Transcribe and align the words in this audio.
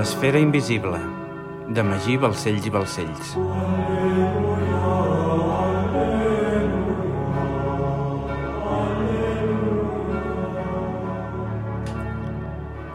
L'esfera 0.00 0.38
invisible, 0.40 0.96
de 1.76 1.82
Magí 1.84 2.14
Balcells 2.16 2.64
i 2.64 2.70
Balcells. 2.72 3.32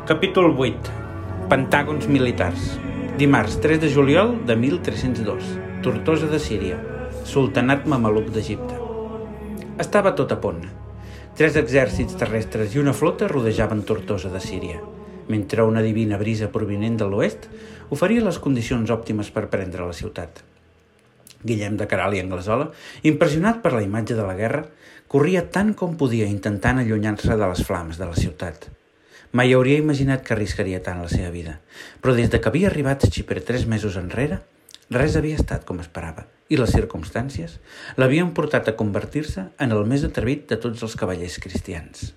Capítol 0.09 0.49
8. 0.57 0.95
Pentàgons 1.51 2.09
militars. 2.09 2.65
Dimarts 3.21 3.59
3 3.67 3.83
de 3.85 3.93
juliol 3.93 4.33
de 4.49 4.57
1302. 4.65 5.53
Tortosa 5.85 6.31
de 6.33 6.41
Síria. 6.41 6.81
Sultanat 7.35 7.85
Mameluc 7.85 8.33
d'Egipte. 8.33 8.81
Estava 9.77 10.17
tot 10.17 10.33
a 10.33 10.41
punt. 10.41 10.65
Tres 11.37 11.61
exèrcits 11.61 12.17
terrestres 12.17 12.73
i 12.73 12.81
una 12.81 12.97
flota 12.97 13.29
rodejaven 13.29 13.85
Tortosa 13.85 14.33
de 14.33 14.41
Síria, 14.41 14.81
mentre 15.27 15.63
una 15.65 15.81
divina 15.85 16.17
brisa 16.21 16.51
provinent 16.53 16.97
de 16.99 17.07
l'oest 17.09 17.47
oferia 17.93 18.23
les 18.25 18.39
condicions 18.41 18.91
òptimes 18.91 19.31
per 19.33 19.47
prendre 19.53 19.85
la 19.85 19.93
ciutat. 19.93 20.41
Guillem 21.45 21.77
de 21.77 21.85
Caral 21.87 22.15
i 22.17 22.21
Anglesola, 22.23 22.71
impressionat 23.05 23.61
per 23.61 23.75
la 23.75 23.83
imatge 23.85 24.17
de 24.17 24.25
la 24.25 24.37
guerra, 24.37 24.63
corria 25.07 25.45
tant 25.53 25.75
com 25.77 25.93
podia 25.99 26.25
intentant 26.25 26.81
allunyar-se 26.81 27.37
de 27.37 27.51
les 27.51 27.61
flames 27.67 28.01
de 28.01 28.09
la 28.09 28.17
ciutat. 28.17 28.69
Mai 29.35 29.53
hauria 29.53 29.81
imaginat 29.81 30.23
que 30.25 30.33
arriscaria 30.33 30.81
tant 30.81 31.01
la 31.03 31.11
seva 31.11 31.29
vida, 31.29 31.59
però 32.01 32.15
des 32.17 32.31
de 32.31 32.41
que 32.41 32.49
havia 32.49 32.69
arribat 32.71 33.05
a 33.05 33.11
Xipre 33.11 33.43
tres 33.45 33.67
mesos 33.69 33.99
enrere, 34.01 34.41
res 34.89 35.17
havia 35.19 35.37
estat 35.37 35.65
com 35.67 35.81
esperava, 35.83 36.25
i 36.49 36.57
les 36.57 36.73
circumstàncies 36.73 37.57
l'havien 38.01 38.33
portat 38.37 38.69
a 38.69 38.77
convertir-se 38.79 39.49
en 39.61 39.75
el 39.75 39.85
més 39.89 40.05
atrevit 40.07 40.47
de 40.49 40.61
tots 40.61 40.85
els 40.87 40.95
cavallers 40.97 41.41
cristians. 41.43 42.13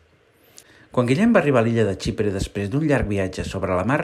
Quan 0.91 1.09
Guillem 1.09 1.35
va 1.37 1.43
arribar 1.43 1.61
a 1.61 1.67
l'illa 1.67 1.85
de 1.85 1.97
Xipre 2.01 2.31
després 2.33 2.71
d'un 2.73 2.87
llarg 2.89 3.09
viatge 3.11 3.45
sobre 3.45 3.75
la 3.77 3.85
mar, 3.85 4.01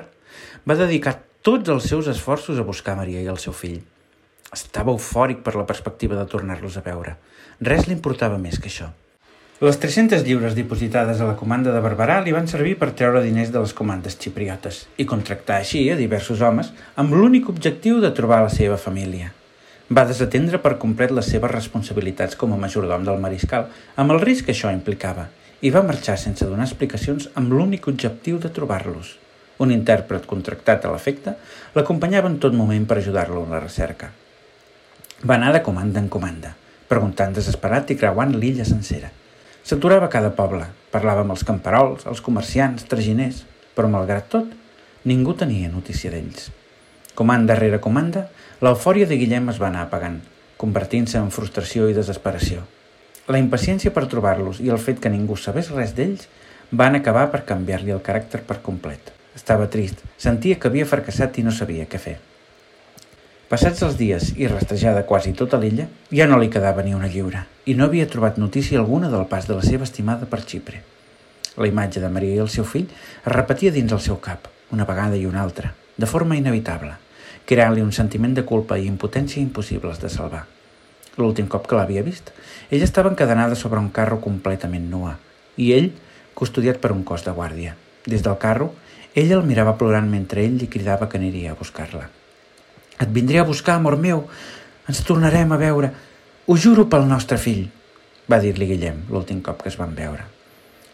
va 0.69 0.77
dedicar 0.77 1.17
tots 1.45 1.71
els 1.73 1.87
seus 1.89 2.09
esforços 2.13 2.59
a 2.61 2.67
buscar 2.67 2.97
Maria 2.99 3.23
i 3.25 3.31
el 3.33 3.39
seu 3.41 3.55
fill. 3.57 3.79
Estava 4.53 4.93
eufòric 4.93 5.41
per 5.47 5.55
la 5.57 5.65
perspectiva 5.67 6.19
de 6.19 6.27
tornar-los 6.29 6.77
a 6.77 6.83
veure. 6.85 7.17
Res 7.61 7.89
li 7.89 7.97
importava 7.97 8.37
més 8.39 8.61
que 8.61 8.69
això. 8.69 8.91
Les 9.65 9.79
300 9.81 10.25
lliures 10.27 10.57
dipositades 10.59 11.21
a 11.23 11.29
la 11.29 11.37
comanda 11.41 11.73
de 11.73 11.81
Barberà 11.81 12.19
li 12.21 12.35
van 12.35 12.51
servir 12.51 12.75
per 12.77 12.91
treure 12.93 13.23
diners 13.25 13.53
de 13.55 13.63
les 13.63 13.73
comandes 13.73 14.19
xipriotes 14.21 14.83
i 14.99 15.07
contractar 15.09 15.61
així 15.63 15.87
a 15.89 15.97
diversos 15.97 16.43
homes 16.45 16.73
amb 17.01 17.15
l'únic 17.17 17.49
objectiu 17.49 18.01
de 18.03 18.11
trobar 18.19 18.43
la 18.45 18.53
seva 18.53 18.77
família. 18.77 19.31
Va 19.89 20.05
desatendre 20.09 20.61
per 20.61 20.75
complet 20.83 21.15
les 21.15 21.31
seves 21.33 21.53
responsabilitats 21.55 22.37
com 22.37 22.53
a 22.53 22.61
majordom 22.61 23.07
del 23.09 23.23
mariscal, 23.23 23.71
amb 23.97 24.13
el 24.13 24.21
risc 24.21 24.49
que 24.49 24.57
això 24.57 24.73
implicava, 24.75 25.29
i 25.65 25.73
va 25.73 25.83
marxar 25.87 26.19
sense 26.21 26.45
donar 26.45 26.69
explicacions 26.69 27.31
amb 27.41 27.57
l'únic 27.57 27.89
objectiu 27.89 28.39
de 28.39 28.53
trobar-los. 28.53 29.17
Un 29.65 29.73
intèrpret 29.73 30.29
contractat 30.29 30.85
a 30.85 30.93
l'efecte 30.93 31.35
l'acompanyava 31.75 32.29
en 32.29 32.39
tot 32.45 32.55
moment 32.55 32.87
per 32.87 33.01
ajudar-lo 33.01 33.47
en 33.47 33.57
la 33.57 33.65
recerca. 33.65 34.13
Va 35.25 35.41
anar 35.41 35.55
de 35.57 35.65
comanda 35.65 36.03
en 36.03 36.13
comanda, 36.13 36.55
preguntant 36.89 37.33
desesperat 37.33 37.91
i 37.95 38.01
creuant 38.01 38.37
l'illa 38.37 38.69
sencera– 38.69 39.13
S'aturava 39.65 40.11
cada 40.13 40.29
poble, 40.37 40.67
parlava 40.93 41.23
amb 41.25 41.33
els 41.33 41.43
camperols, 41.49 42.03
els 42.11 42.21
comerciants, 42.21 42.85
traginers, 42.85 43.39
però 43.73 43.89
malgrat 43.89 44.27
tot, 44.35 44.51
ningú 45.09 45.33
tenia 45.41 45.71
notícia 45.73 46.13
d'ells. 46.13 46.51
Comanda 47.17 47.57
rere 47.57 47.81
comanda, 47.81 48.27
l'eufòria 48.61 49.09
de 49.09 49.17
Guillem 49.17 49.49
es 49.49 49.63
va 49.63 49.71
anar 49.71 49.87
apagant, 49.87 50.21
convertint-se 50.61 51.17
en 51.17 51.33
frustració 51.33 51.89
i 51.89 51.97
desesperació. 51.97 52.67
La 53.25 53.39
impaciència 53.41 53.89
per 53.89 54.05
trobar-los 54.13 54.59
i 54.61 54.69
el 54.69 54.81
fet 54.87 54.99
que 55.01 55.09
ningú 55.09 55.39
sabés 55.41 55.71
res 55.73 55.95
d'ells 55.97 56.27
van 56.77 56.99
acabar 56.99 57.31
per 57.33 57.47
canviar-li 57.49 57.95
el 57.95 58.03
caràcter 58.05 58.43
per 58.45 58.59
complet. 58.67 59.13
Estava 59.35 59.69
trist, 59.73 60.03
sentia 60.21 60.59
que 60.61 60.69
havia 60.69 60.85
fracassat 60.85 61.39
i 61.41 61.45
no 61.47 61.53
sabia 61.53 61.87
què 61.89 62.01
fer. 62.03 62.19
Passats 63.49 63.81
els 63.87 63.97
dies 63.97 64.33
i 64.37 64.49
rastrejada 64.51 65.07
quasi 65.09 65.33
tota 65.39 65.57
l'illa, 65.63 65.87
ja 66.13 66.27
no 66.29 66.37
li 66.41 66.51
quedava 66.53 66.85
ni 66.85 66.93
una 66.97 67.09
lliure 67.09 67.47
i 67.65 67.75
no 67.79 67.87
havia 67.89 68.09
trobat 68.13 68.37
notícia 68.37 68.79
alguna 68.81 69.09
del 69.09 69.25
pas 69.31 69.49
de 69.49 69.57
la 69.57 69.65
seva 69.65 69.89
estimada 69.89 70.29
per 70.29 70.43
Xipre. 70.45 70.83
La 71.57 71.69
imatge 71.71 72.03
de 72.03 72.11
Maria 72.13 72.35
i 72.37 72.43
el 72.45 72.51
seu 72.53 72.67
fill 72.69 72.91
es 72.91 73.33
repetia 73.33 73.73
dins 73.73 73.93
el 73.93 74.03
seu 74.05 74.19
cap, 74.21 74.51
una 74.71 74.85
vegada 74.85 75.17
i 75.17 75.25
una 75.25 75.41
altra, 75.41 75.73
de 75.97 76.11
forma 76.11 76.37
inevitable, 76.37 76.93
creant-li 77.49 77.81
un 77.81 77.93
sentiment 77.93 78.37
de 78.37 78.45
culpa 78.45 78.77
i 78.77 78.91
impotència 78.91 79.41
impossibles 79.41 80.03
de 80.03 80.13
salvar. 80.13 80.45
L'últim 81.17 81.47
cop 81.51 81.69
que 81.71 81.77
l'havia 81.79 82.03
vist, 82.03 82.33
ella 82.71 82.87
estava 82.87 83.11
encadenada 83.13 83.55
sobre 83.55 83.79
un 83.79 83.91
carro 83.95 84.19
completament 84.23 84.89
nua 84.91 85.15
i 85.57 85.71
ell 85.77 85.93
custodiat 86.35 86.81
per 86.83 86.91
un 86.93 87.05
cos 87.07 87.23
de 87.27 87.35
guàrdia. 87.35 87.77
Des 88.07 88.25
del 88.27 88.39
carro, 88.43 88.73
ella 89.15 89.39
el 89.39 89.47
mirava 89.47 89.77
plorant 89.79 90.11
mentre 90.11 90.43
ell 90.43 90.59
li 90.59 90.67
cridava 90.67 91.09
que 91.09 91.21
aniria 91.21 91.53
a 91.53 91.59
buscar-la. 91.59 92.09
Et 92.99 93.11
vindré 93.11 93.39
a 93.39 93.47
buscar, 93.47 93.79
amor 93.79 93.97
meu. 93.97 94.27
Ens 94.89 95.05
tornarem 95.07 95.53
a 95.55 95.59
veure. 95.61 95.93
Ho 96.47 96.57
juro 96.59 96.89
pel 96.91 97.07
nostre 97.09 97.39
fill, 97.39 97.69
va 98.29 98.41
dir-li 98.43 98.67
Guillem 98.69 99.05
l'últim 99.11 99.41
cop 99.45 99.63
que 99.63 99.71
es 99.71 99.79
van 99.79 99.95
veure. 99.95 100.27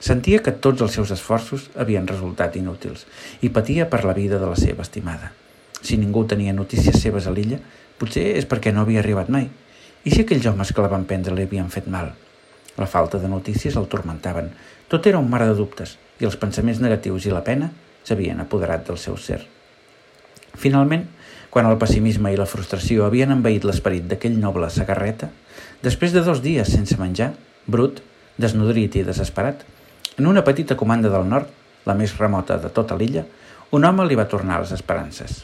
Sentia 0.00 0.40
que 0.44 0.52
tots 0.52 0.80
els 0.84 0.94
seus 0.96 1.10
esforços 1.12 1.68
havien 1.76 2.06
resultat 2.08 2.56
inútils 2.56 3.04
i 3.44 3.50
patia 3.52 3.88
per 3.90 4.04
la 4.04 4.14
vida 4.16 4.38
de 4.40 4.48
la 4.48 4.56
seva 4.56 4.84
estimada. 4.86 5.32
Si 5.80 5.96
ningú 5.96 6.24
tenia 6.28 6.54
notícies 6.56 7.00
seves 7.00 7.26
a 7.26 7.34
l'illa, 7.34 7.58
potser 8.00 8.30
és 8.36 8.48
perquè 8.48 8.72
no 8.72 8.84
havia 8.84 9.00
arribat 9.04 9.28
mai. 9.32 9.48
I 10.00 10.10
si 10.14 10.22
aquells 10.24 10.46
homes 10.48 10.70
que 10.72 10.80
la 10.80 10.88
van 10.88 11.04
prendre 11.04 11.34
li 11.36 11.44
havien 11.44 11.68
fet 11.68 11.88
mal? 11.92 12.14
La 12.80 12.88
falta 12.88 13.18
de 13.20 13.28
notícies 13.28 13.74
el 13.76 13.88
tormentaven. 13.92 14.48
Tot 14.88 15.06
era 15.06 15.20
un 15.20 15.28
mar 15.28 15.42
de 15.44 15.52
dubtes 15.58 15.98
i 16.20 16.28
els 16.28 16.38
pensaments 16.40 16.80
negatius 16.80 17.26
i 17.28 17.34
la 17.34 17.44
pena 17.44 17.68
s'havien 18.08 18.40
apoderat 18.40 18.86
del 18.88 18.96
seu 19.02 19.18
ser. 19.20 19.42
Finalment, 20.56 21.04
quan 21.50 21.68
el 21.68 21.76
pessimisme 21.82 22.32
i 22.32 22.38
la 22.40 22.48
frustració 22.48 23.04
havien 23.04 23.34
envaït 23.34 23.66
l'esperit 23.68 24.08
d'aquell 24.08 24.40
noble 24.40 24.70
sagarreta, 24.72 25.28
després 25.84 26.16
de 26.16 26.24
dos 26.24 26.40
dies 26.40 26.72
sense 26.72 26.96
menjar, 26.96 27.34
brut, 27.66 28.00
desnodrit 28.40 28.96
i 28.96 29.04
desesperat, 29.04 29.66
en 30.16 30.32
una 30.32 30.46
petita 30.48 30.80
comanda 30.80 31.12
del 31.12 31.28
nord, 31.28 31.52
la 31.84 31.96
més 31.98 32.16
remota 32.16 32.56
de 32.56 32.72
tota 32.72 32.96
l'illa, 32.96 33.26
un 33.76 33.84
home 33.84 34.08
li 34.08 34.16
va 34.16 34.28
tornar 34.32 34.62
les 34.64 34.72
esperances. 34.72 35.42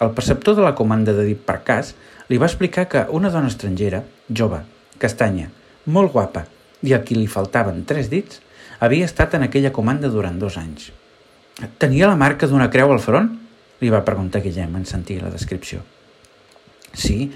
El 0.00 0.14
preceptor 0.16 0.56
de 0.56 0.62
la 0.64 0.74
comanda 0.74 1.12
de 1.12 1.26
Dit 1.28 1.40
Parcàs 1.44 1.90
li 2.32 2.38
va 2.40 2.46
explicar 2.48 2.86
que 2.88 3.02
una 3.12 3.28
dona 3.28 3.50
estrangera, 3.50 3.98
jove, 4.32 4.62
castanya, 5.02 5.50
molt 5.92 6.14
guapa 6.14 6.46
i 6.88 6.94
a 6.96 7.02
qui 7.04 7.18
li 7.18 7.26
faltaven 7.28 7.82
tres 7.84 8.08
dits, 8.08 8.40
havia 8.80 9.04
estat 9.04 9.36
en 9.36 9.44
aquella 9.44 9.72
comanda 9.76 10.08
durant 10.08 10.38
dos 10.40 10.56
anys. 10.56 10.86
Tenia 11.76 12.08
la 12.08 12.16
marca 12.16 12.48
d'una 12.48 12.70
creu 12.72 12.94
al 12.94 13.02
front? 13.04 13.28
Li 13.84 13.92
va 13.92 14.00
preguntar 14.06 14.40
Guillem 14.40 14.78
en 14.80 14.88
sentir 14.88 15.18
la 15.20 15.34
descripció. 15.34 15.82
Sí, 16.96 17.28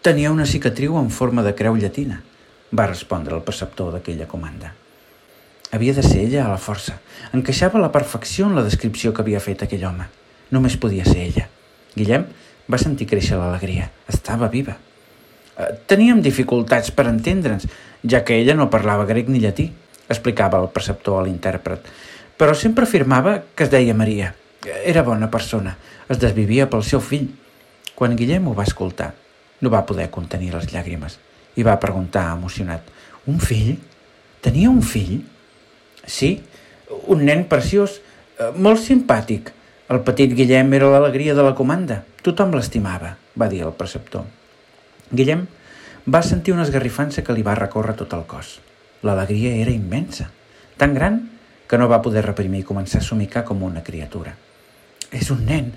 tenia 0.00 0.32
una 0.32 0.48
cicatriu 0.48 0.96
en 0.96 1.12
forma 1.12 1.44
de 1.44 1.52
creu 1.60 1.76
llatina, 1.76 2.22
va 2.72 2.88
respondre 2.88 3.36
el 3.36 3.44
preceptor 3.44 3.92
d'aquella 3.92 4.30
comanda. 4.32 4.72
Havia 5.76 5.92
de 5.92 6.08
ser 6.08 6.24
ella 6.24 6.46
a 6.46 6.48
la 6.54 6.56
força. 6.56 6.96
Encaixava 7.36 7.76
a 7.76 7.84
la 7.84 7.92
perfecció 7.92 8.48
en 8.48 8.56
la 8.56 8.64
descripció 8.64 9.12
que 9.12 9.20
havia 9.20 9.44
fet 9.44 9.68
aquell 9.68 9.84
home. 9.84 10.08
Només 10.56 10.80
podia 10.80 11.04
ser 11.04 11.20
ella. 11.28 11.48
Guillem 11.94 12.26
va 12.68 12.80
sentir 12.80 13.08
créixer 13.08 13.38
l'alegria. 13.38 13.88
Estava 14.08 14.50
viva. 14.52 14.76
Eh, 15.58 15.70
teníem 15.90 16.22
dificultats 16.22 16.92
per 16.94 17.08
entendre'ns, 17.10 17.66
ja 18.04 18.22
que 18.24 18.36
ella 18.38 18.54
no 18.54 18.70
parlava 18.70 19.08
grec 19.08 19.28
ni 19.28 19.40
llatí, 19.42 19.70
explicava 20.08 20.60
el 20.62 20.70
preceptor 20.74 21.20
a 21.20 21.24
l'intèrpret, 21.26 21.86
però 22.38 22.54
sempre 22.54 22.86
afirmava 22.86 23.38
que 23.54 23.66
es 23.66 23.72
deia 23.72 23.94
Maria. 23.94 24.34
Era 24.84 25.02
bona 25.02 25.30
persona, 25.30 25.76
es 26.08 26.18
desvivia 26.18 26.68
pel 26.70 26.84
seu 26.86 27.00
fill. 27.00 27.28
Quan 27.98 28.14
Guillem 28.16 28.46
ho 28.48 28.54
va 28.54 28.66
escoltar, 28.68 29.12
no 29.60 29.70
va 29.70 29.86
poder 29.86 30.10
contenir 30.14 30.52
les 30.54 30.70
llàgrimes 30.72 31.18
i 31.58 31.64
va 31.66 31.78
preguntar 31.82 32.28
emocionat, 32.36 32.86
un 33.26 33.40
fill? 33.42 33.74
Tenia 34.44 34.70
un 34.70 34.82
fill? 34.86 35.18
Sí, 36.06 36.36
un 37.10 37.24
nen 37.26 37.44
preciós, 37.50 37.98
eh, 38.38 38.52
molt 38.54 38.80
simpàtic. 38.80 39.50
El 39.88 40.02
petit 40.04 40.34
Guillem 40.36 40.74
era 40.76 40.90
l'alegria 40.92 41.32
de 41.32 41.44
la 41.46 41.54
comanda. 41.56 42.02
Tothom 42.20 42.50
l'estimava, 42.52 43.14
va 43.40 43.46
dir 43.48 43.62
el 43.64 43.72
preceptor. 43.72 44.26
Guillem 45.08 45.46
va 46.04 46.20
sentir 46.20 46.52
una 46.52 46.66
esgarrifança 46.66 47.22
que 47.24 47.32
li 47.32 47.44
va 47.46 47.54
recórrer 47.56 47.94
tot 47.96 48.12
el 48.12 48.26
cos. 48.28 48.58
L'alegria 49.00 49.54
era 49.56 49.72
immensa, 49.72 50.26
tan 50.76 50.92
gran 50.92 51.16
que 51.70 51.78
no 51.80 51.88
va 51.88 52.02
poder 52.04 52.26
reprimir 52.26 52.60
i 52.60 52.66
començar 52.68 53.00
a 53.00 53.06
somicar 53.06 53.46
com 53.48 53.64
una 53.64 53.80
criatura. 53.86 54.34
És 55.08 55.30
un 55.32 55.46
nen. 55.48 55.70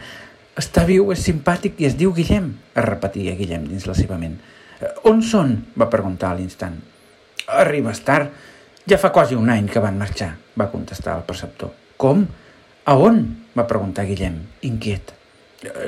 Està 0.60 0.84
viu, 0.84 1.08
és 1.16 1.24
simpàtic 1.24 1.80
i 1.80 1.88
es 1.88 1.96
diu 1.96 2.12
Guillem, 2.12 2.50
es 2.76 2.84
repetia 2.84 3.38
Guillem 3.40 3.70
dins 3.70 3.88
la 3.88 3.96
seva 3.96 4.18
ment. 4.20 4.36
Eh, 4.82 4.92
on 5.08 5.24
són? 5.24 5.56
va 5.80 5.88
preguntar 5.94 6.34
a 6.34 6.40
l'instant. 6.40 6.76
Arribes 7.64 8.04
tard. 8.04 8.36
Ja 8.92 9.00
fa 9.00 9.14
quasi 9.16 9.40
un 9.40 9.48
any 9.56 9.72
que 9.72 9.80
van 9.80 9.96
marxar, 9.96 10.34
va 10.60 10.68
contestar 10.68 11.16
el 11.16 11.24
preceptor. 11.24 11.72
Com? 11.96 12.28
A 12.84 12.98
on? 13.00 13.24
Va 13.58 13.68
preguntar 13.68 14.06
Guillem, 14.08 14.38
inquiet. 14.68 15.14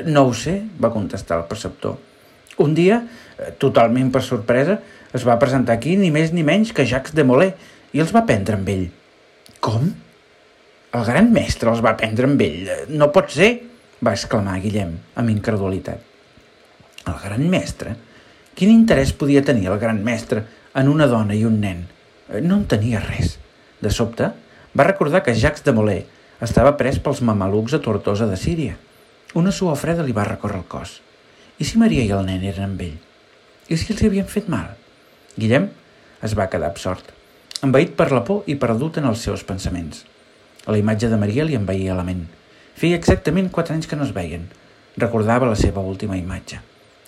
No 0.06 0.28
ho 0.28 0.34
sé, 0.38 0.60
va 0.82 0.94
contestar 0.94 1.40
el 1.42 1.48
preceptor. 1.50 1.98
Un 2.64 2.76
dia, 2.78 3.02
eh, 3.40 3.52
totalment 3.58 4.12
per 4.14 4.22
sorpresa, 4.22 4.80
es 5.14 5.26
va 5.26 5.40
presentar 5.40 5.76
aquí 5.76 5.96
ni 5.98 6.12
més 6.12 6.34
ni 6.34 6.44
menys 6.44 6.74
que 6.74 6.86
Jacques 6.86 7.14
de 7.14 7.24
Molay 7.26 7.54
i 7.94 8.02
els 8.02 8.14
va 8.14 8.26
prendre 8.26 8.58
amb 8.58 8.70
ell. 8.70 8.88
Com? 9.60 9.90
El 10.94 11.06
gran 11.06 11.32
mestre 11.34 11.72
els 11.72 11.82
va 11.82 11.96
prendre 11.98 12.30
amb 12.30 12.42
ell. 12.42 12.70
No 12.90 13.12
pot 13.14 13.32
ser, 13.34 13.52
va 14.04 14.14
exclamar 14.14 14.60
Guillem 14.62 14.98
amb 15.16 15.34
incredulitat. 15.34 16.02
El 17.10 17.16
gran 17.24 17.48
mestre? 17.50 17.96
Quin 18.54 18.70
interès 18.70 19.14
podia 19.18 19.42
tenir 19.44 19.72
el 19.72 19.80
gran 19.82 20.04
mestre 20.06 20.44
en 20.78 20.90
una 20.92 21.08
dona 21.10 21.34
i 21.34 21.46
un 21.46 21.60
nen? 21.62 21.88
No 22.42 22.60
en 22.60 22.68
tenia 22.70 23.02
res. 23.02 23.38
De 23.82 23.90
sobte, 23.92 24.30
va 24.78 24.86
recordar 24.88 25.24
que 25.24 25.34
Jacques 25.34 25.66
de 25.66 25.74
Molay 25.74 26.04
estava 26.44 26.76
pres 26.80 27.00
pels 27.00 27.22
mamelucs 27.24 27.76
a 27.78 27.80
Tortosa 27.80 28.28
de 28.28 28.38
Síria. 28.38 28.76
Una 29.40 29.52
suor 29.56 29.78
freda 29.80 30.04
li 30.04 30.16
va 30.16 30.26
recórrer 30.28 30.60
el 30.60 30.68
cos. 30.68 30.98
I 31.58 31.66
si 31.66 31.80
Maria 31.80 32.04
i 32.04 32.12
el 32.12 32.26
nen 32.28 32.44
eren 32.44 32.72
amb 32.72 32.82
ell? 32.84 32.98
I 33.70 33.78
si 33.80 33.94
els 33.94 34.02
havien 34.04 34.28
fet 34.28 34.50
mal? 34.52 34.74
Guillem 35.40 35.70
es 36.24 36.36
va 36.38 36.50
quedar 36.52 36.70
absort, 36.70 37.14
envaït 37.64 37.94
per 38.00 38.10
la 38.12 38.24
por 38.28 38.44
i 38.52 38.58
perdut 38.60 39.00
en 39.00 39.08
els 39.10 39.24
seus 39.24 39.44
pensaments. 39.48 40.04
La 40.68 40.80
imatge 40.80 41.10
de 41.12 41.20
Maria 41.20 41.46
li 41.48 41.56
envaïa 41.56 41.96
la 41.96 42.06
ment. 42.08 42.26
Feia 42.76 42.98
exactament 43.00 43.50
quatre 43.52 43.76
anys 43.76 43.88
que 43.88 44.00
no 44.00 44.04
es 44.08 44.14
veien. 44.16 44.50
Recordava 44.98 45.50
la 45.50 45.60
seva 45.60 45.84
última 45.84 46.18
imatge. 46.20 46.60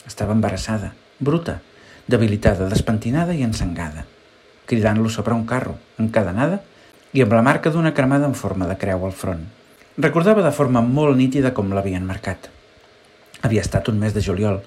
Estava 0.07 0.35
embarassada, 0.35 0.93
bruta, 1.19 1.59
debilitada, 2.07 2.69
despentinada 2.69 3.35
i 3.35 3.43
ensangada, 3.43 4.05
cridant-lo 4.65 5.09
sobre 5.09 5.33
un 5.33 5.45
carro, 5.49 5.75
encadenada 5.99 6.61
i 7.15 7.21
amb 7.23 7.31
la 7.31 7.41
marca 7.47 7.71
d'una 7.71 7.93
cremada 7.95 8.27
en 8.27 8.33
forma 8.35 8.67
de 8.67 8.75
creu 8.75 9.05
al 9.07 9.13
front. 9.15 9.45
Recordava 10.03 10.41
de 10.43 10.51
forma 10.51 10.81
molt 10.83 11.15
nítida 11.15 11.53
com 11.55 11.69
l'havien 11.71 12.03
marcat. 12.03 12.49
Havia 13.39 13.61
estat 13.63 13.87
un 13.87 14.01
mes 14.01 14.11
de 14.11 14.23
juliol, 14.25 14.57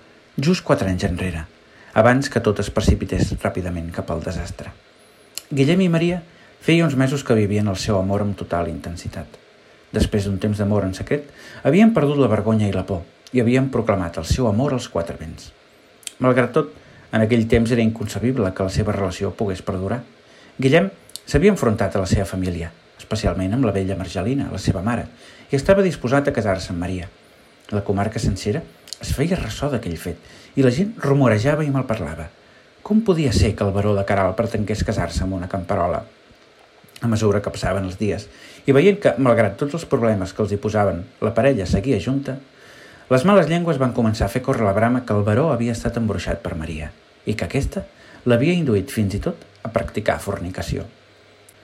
just 0.41 0.65
quatre 0.65 0.89
anys 0.89 1.05
enrere, 1.05 1.43
abans 1.93 2.31
que 2.33 2.41
tot 2.41 2.63
es 2.63 2.71
precipités 2.73 3.35
ràpidament 3.43 3.91
cap 3.93 4.09
al 4.15 4.23
desastre. 4.25 4.73
Guillem 5.53 5.83
i 5.85 5.89
Maria 5.93 6.23
feia 6.65 6.87
uns 6.87 6.97
mesos 6.97 7.21
que 7.21 7.37
vivien 7.37 7.69
el 7.69 7.77
seu 7.77 7.99
amor 7.99 8.25
amb 8.25 8.39
total 8.39 8.71
intensitat. 8.73 9.29
Després 9.93 10.25
d'un 10.25 10.39
temps 10.41 10.57
d'amor 10.57 10.87
en 10.89 10.95
secret, 10.97 11.27
havien 11.69 11.93
perdut 11.93 12.17
la 12.17 12.31
vergonya 12.33 12.71
i 12.71 12.73
la 12.73 12.87
por 12.89 13.05
i 13.37 13.43
havien 13.45 13.69
proclamat 13.69 14.17
el 14.23 14.25
seu 14.25 14.49
amor 14.49 14.73
als 14.73 14.89
quatre 14.89 15.19
vents. 15.21 15.51
Malgrat 16.25 16.57
tot, 16.57 16.73
en 17.13 17.21
aquell 17.21 17.45
temps 17.49 17.77
era 17.77 17.85
inconcebible 17.85 18.55
que 18.57 18.65
la 18.65 18.73
seva 18.73 18.97
relació 18.97 19.35
pogués 19.37 19.61
perdurar. 19.61 20.01
Guillem 20.57 20.89
s'havia 21.29 21.53
enfrontat 21.53 21.93
a 21.93 22.01
la 22.01 22.09
seva 22.09 22.25
família, 22.25 22.71
especialment 22.97 23.53
amb 23.53 23.67
la 23.69 23.73
vella 23.77 23.97
Margelina, 23.99 24.49
la 24.49 24.61
seva 24.63 24.81
mare, 24.81 25.05
i 25.51 25.57
estava 25.59 25.85
disposat 25.85 26.29
a 26.29 26.33
casar-se 26.33 26.73
amb 26.73 26.81
Maria. 26.81 27.09
La 27.77 27.83
comarca 27.85 28.21
sencera 28.23 28.63
es 29.05 29.13
feia 29.13 29.37
ressò 29.37 29.69
d'aquell 29.69 29.99
fet 30.01 30.57
i 30.57 30.65
la 30.65 30.73
gent 30.73 30.95
rumorejava 31.05 31.67
i 31.67 31.73
malparlava. 31.75 32.31
Com 32.83 33.03
podia 33.05 33.35
ser 33.37 33.53
que 33.55 33.67
el 33.67 33.75
baró 33.77 33.93
de 33.95 34.07
Caral 34.09 34.33
pretengués 34.39 34.87
casar-se 34.89 35.21
amb 35.27 35.37
una 35.37 35.51
camperola? 35.53 36.01
A 37.05 37.11
mesura 37.13 37.43
que 37.45 37.53
passaven 37.53 37.85
els 37.85 37.99
dies 38.01 38.25
i 38.65 38.73
veient 38.73 38.97
que, 39.03 39.13
malgrat 39.21 39.59
tots 39.61 39.77
els 39.77 39.85
problemes 39.91 40.33
que 40.33 40.43
els 40.43 40.55
hi 40.55 40.61
posaven, 40.63 41.05
la 41.21 41.35
parella 41.37 41.69
seguia 41.69 42.01
junta, 42.01 42.39
les 43.13 43.25
males 43.29 43.53
llengües 43.53 43.81
van 43.81 43.93
començar 43.97 44.27
a 44.27 44.33
fer 44.33 44.43
córrer 44.45 44.65
la 44.65 44.77
brama 44.77 45.05
que 45.05 45.13
el 45.13 45.29
baró 45.29 45.51
havia 45.53 45.77
estat 45.77 46.01
embruixat 46.01 46.41
per 46.41 46.57
Maria 46.57 46.89
i 47.29 47.37
que 47.37 47.45
aquesta 47.45 47.85
l'havia 48.25 48.57
induït 48.57 48.89
fins 48.93 49.21
i 49.21 49.23
tot 49.29 49.45
a 49.63 49.73
practicar 49.73 50.17
fornicació. 50.25 50.89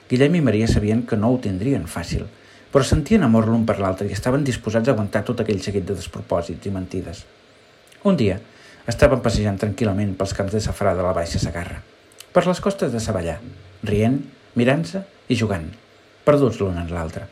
Guillem 0.09 0.35
i 0.37 0.41
Maria 0.45 0.67
sabien 0.69 1.01
que 1.09 1.17
no 1.17 1.31
ho 1.33 1.39
tindrien 1.41 1.87
fàcil, 1.89 2.27
però 2.71 2.83
sentien 2.85 3.23
amor 3.25 3.47
l'un 3.49 3.63
per 3.65 3.79
l'altre 3.79 4.05
i 4.09 4.13
estaven 4.13 4.43
disposats 4.45 4.89
a 4.89 4.93
aguantar 4.93 5.23
tot 5.25 5.41
aquell 5.41 5.61
seguit 5.63 5.85
de 5.87 5.95
despropòsits 5.97 6.67
i 6.67 6.73
mentides. 6.75 7.23
Un 8.05 8.19
dia, 8.19 8.37
estaven 8.85 9.23
passejant 9.25 9.57
tranquil·lament 9.61 10.13
pels 10.19 10.35
camps 10.37 10.53
de 10.53 10.61
safrà 10.61 10.93
de 10.93 11.05
la 11.05 11.13
Baixa 11.15 11.41
Sagarra, 11.41 11.79
per 12.35 12.43
les 12.45 12.61
costes 12.61 12.91
de 12.93 13.01
Savallà, 13.01 13.39
rient, 13.87 14.19
mirant-se 14.59 15.01
i 15.31 15.39
jugant, 15.39 15.65
perduts 16.27 16.59
l'un 16.61 16.77
en 16.77 16.91
l'altre, 16.93 17.25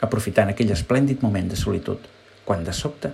aprofitant 0.00 0.52
aquell 0.52 0.72
esplèndid 0.72 1.20
moment 1.26 1.50
de 1.50 1.60
solitud, 1.60 2.00
quan 2.46 2.64
de 2.64 2.72
sobte 2.72 3.12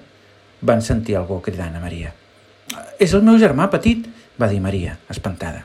van 0.61 0.83
sentir 0.85 1.17
algú 1.17 1.41
cridant 1.43 1.75
a 1.75 1.83
Maria. 1.83 2.13
És 3.01 3.15
el 3.17 3.27
meu 3.27 3.41
germà 3.43 3.67
petit, 3.73 4.07
va 4.39 4.53
dir 4.53 4.61
Maria, 4.63 4.99
espantada. 5.11 5.65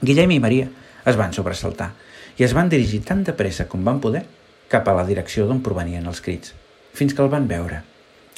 Guillem 0.00 0.36
i 0.36 0.40
Maria 0.40 0.70
es 1.04 1.18
van 1.18 1.34
sobresaltar 1.36 1.92
i 2.36 2.44
es 2.44 2.54
van 2.56 2.68
dirigir 2.68 3.02
tan 3.04 3.24
de 3.24 3.34
pressa 3.36 3.66
com 3.68 3.84
van 3.84 4.00
poder 4.00 4.24
cap 4.68 4.88
a 4.88 4.94
la 4.96 5.06
direcció 5.08 5.46
d'on 5.46 5.62
provenien 5.64 6.06
els 6.06 6.20
crits, 6.20 6.52
fins 6.92 7.14
que 7.14 7.22
el 7.22 7.32
van 7.32 7.48
veure. 7.48 7.82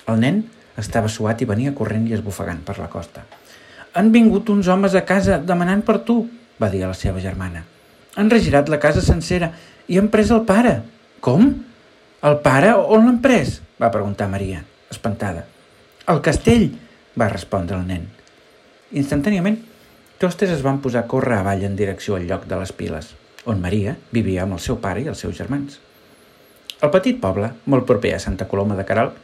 El 0.08 0.20
nen 0.22 0.42
estava 0.78 1.10
suat 1.10 1.42
i 1.42 1.48
venia 1.48 1.74
corrent 1.74 2.06
i 2.08 2.14
esbufegant 2.16 2.60
per 2.66 2.78
la 2.78 2.90
costa. 2.92 3.24
Han 3.98 4.12
vingut 4.14 4.50
uns 4.52 4.68
homes 4.68 4.94
a 4.94 5.04
casa 5.08 5.38
demanant 5.42 5.82
per 5.82 5.98
tu, 6.06 6.20
va 6.60 6.70
dir 6.70 6.84
a 6.84 6.92
la 6.92 6.98
seva 6.98 7.22
germana. 7.22 7.64
Han 8.16 8.30
regirat 8.30 8.68
la 8.68 8.80
casa 8.82 9.02
sencera 9.02 9.50
i 9.88 9.98
han 9.98 10.10
pres 10.12 10.30
el 10.34 10.44
pare. 10.46 10.78
Com? 11.24 11.48
El 12.22 12.38
pare 12.44 12.74
on 12.74 13.06
l'han 13.06 13.22
pres? 13.24 13.60
va 13.78 13.92
preguntar 13.94 14.28
Maria, 14.30 14.64
espantada. 14.90 15.44
El 16.10 16.20
castell, 16.24 16.70
va 17.18 17.28
respondre 17.30 17.76
el 17.78 17.86
nen. 17.86 18.06
Instantàniament, 18.98 19.58
tots 20.18 20.38
tres 20.38 20.54
es 20.56 20.64
van 20.66 20.80
posar 20.82 21.04
a 21.04 21.10
córrer 21.10 21.38
avall 21.38 21.62
en 21.66 21.76
direcció 21.78 22.16
al 22.16 22.26
lloc 22.26 22.46
de 22.50 22.58
les 22.58 22.72
piles, 22.74 23.12
on 23.48 23.62
Maria 23.64 23.96
vivia 24.12 24.44
amb 24.44 24.58
el 24.58 24.62
seu 24.62 24.76
pare 24.82 25.00
i 25.02 25.08
els 25.08 25.24
seus 25.24 25.36
germans. 25.38 25.78
El 26.84 26.92
petit 26.94 27.16
poble, 27.18 27.48
molt 27.66 27.86
proper 27.88 28.12
a 28.14 28.20
Santa 28.22 28.46
Coloma 28.50 28.76
de 28.78 28.84
Caral, 28.86 29.14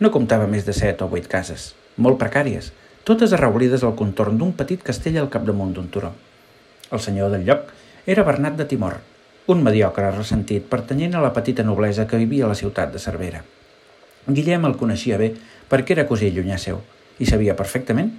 no 0.00 0.10
comptava 0.12 0.48
més 0.50 0.64
de 0.66 0.74
set 0.76 1.02
o 1.04 1.10
vuit 1.12 1.28
cases, 1.30 1.74
molt 1.96 2.18
precàries, 2.20 2.72
totes 3.06 3.34
arraulides 3.36 3.84
al 3.86 3.94
contorn 3.98 4.40
d'un 4.40 4.56
petit 4.56 4.82
castell 4.82 5.20
al 5.20 5.30
capdamunt 5.30 5.76
d'un 5.76 5.92
turó. 5.92 6.10
El 6.90 7.02
senyor 7.04 7.30
del 7.30 7.44
lloc 7.46 7.70
era 8.06 8.24
Bernat 8.26 8.56
de 8.58 8.66
Timor, 8.66 8.98
un 9.46 9.62
mediocre 9.62 10.08
ressentit 10.10 10.66
pertanyent 10.72 11.14
a 11.14 11.22
la 11.22 11.32
petita 11.36 11.62
noblesa 11.62 12.06
que 12.10 12.18
vivia 12.18 12.46
a 12.46 12.50
la 12.50 12.58
ciutat 12.58 12.92
de 12.92 13.02
Cervera. 13.02 13.44
Guillem 14.26 14.64
el 14.66 14.74
coneixia 14.80 15.20
bé 15.20 15.34
perquè 15.70 15.94
era 15.94 16.06
cosí 16.08 16.32
llunyà 16.34 16.58
seu 16.58 16.80
i 17.22 17.28
sabia 17.30 17.54
perfectament 17.58 18.10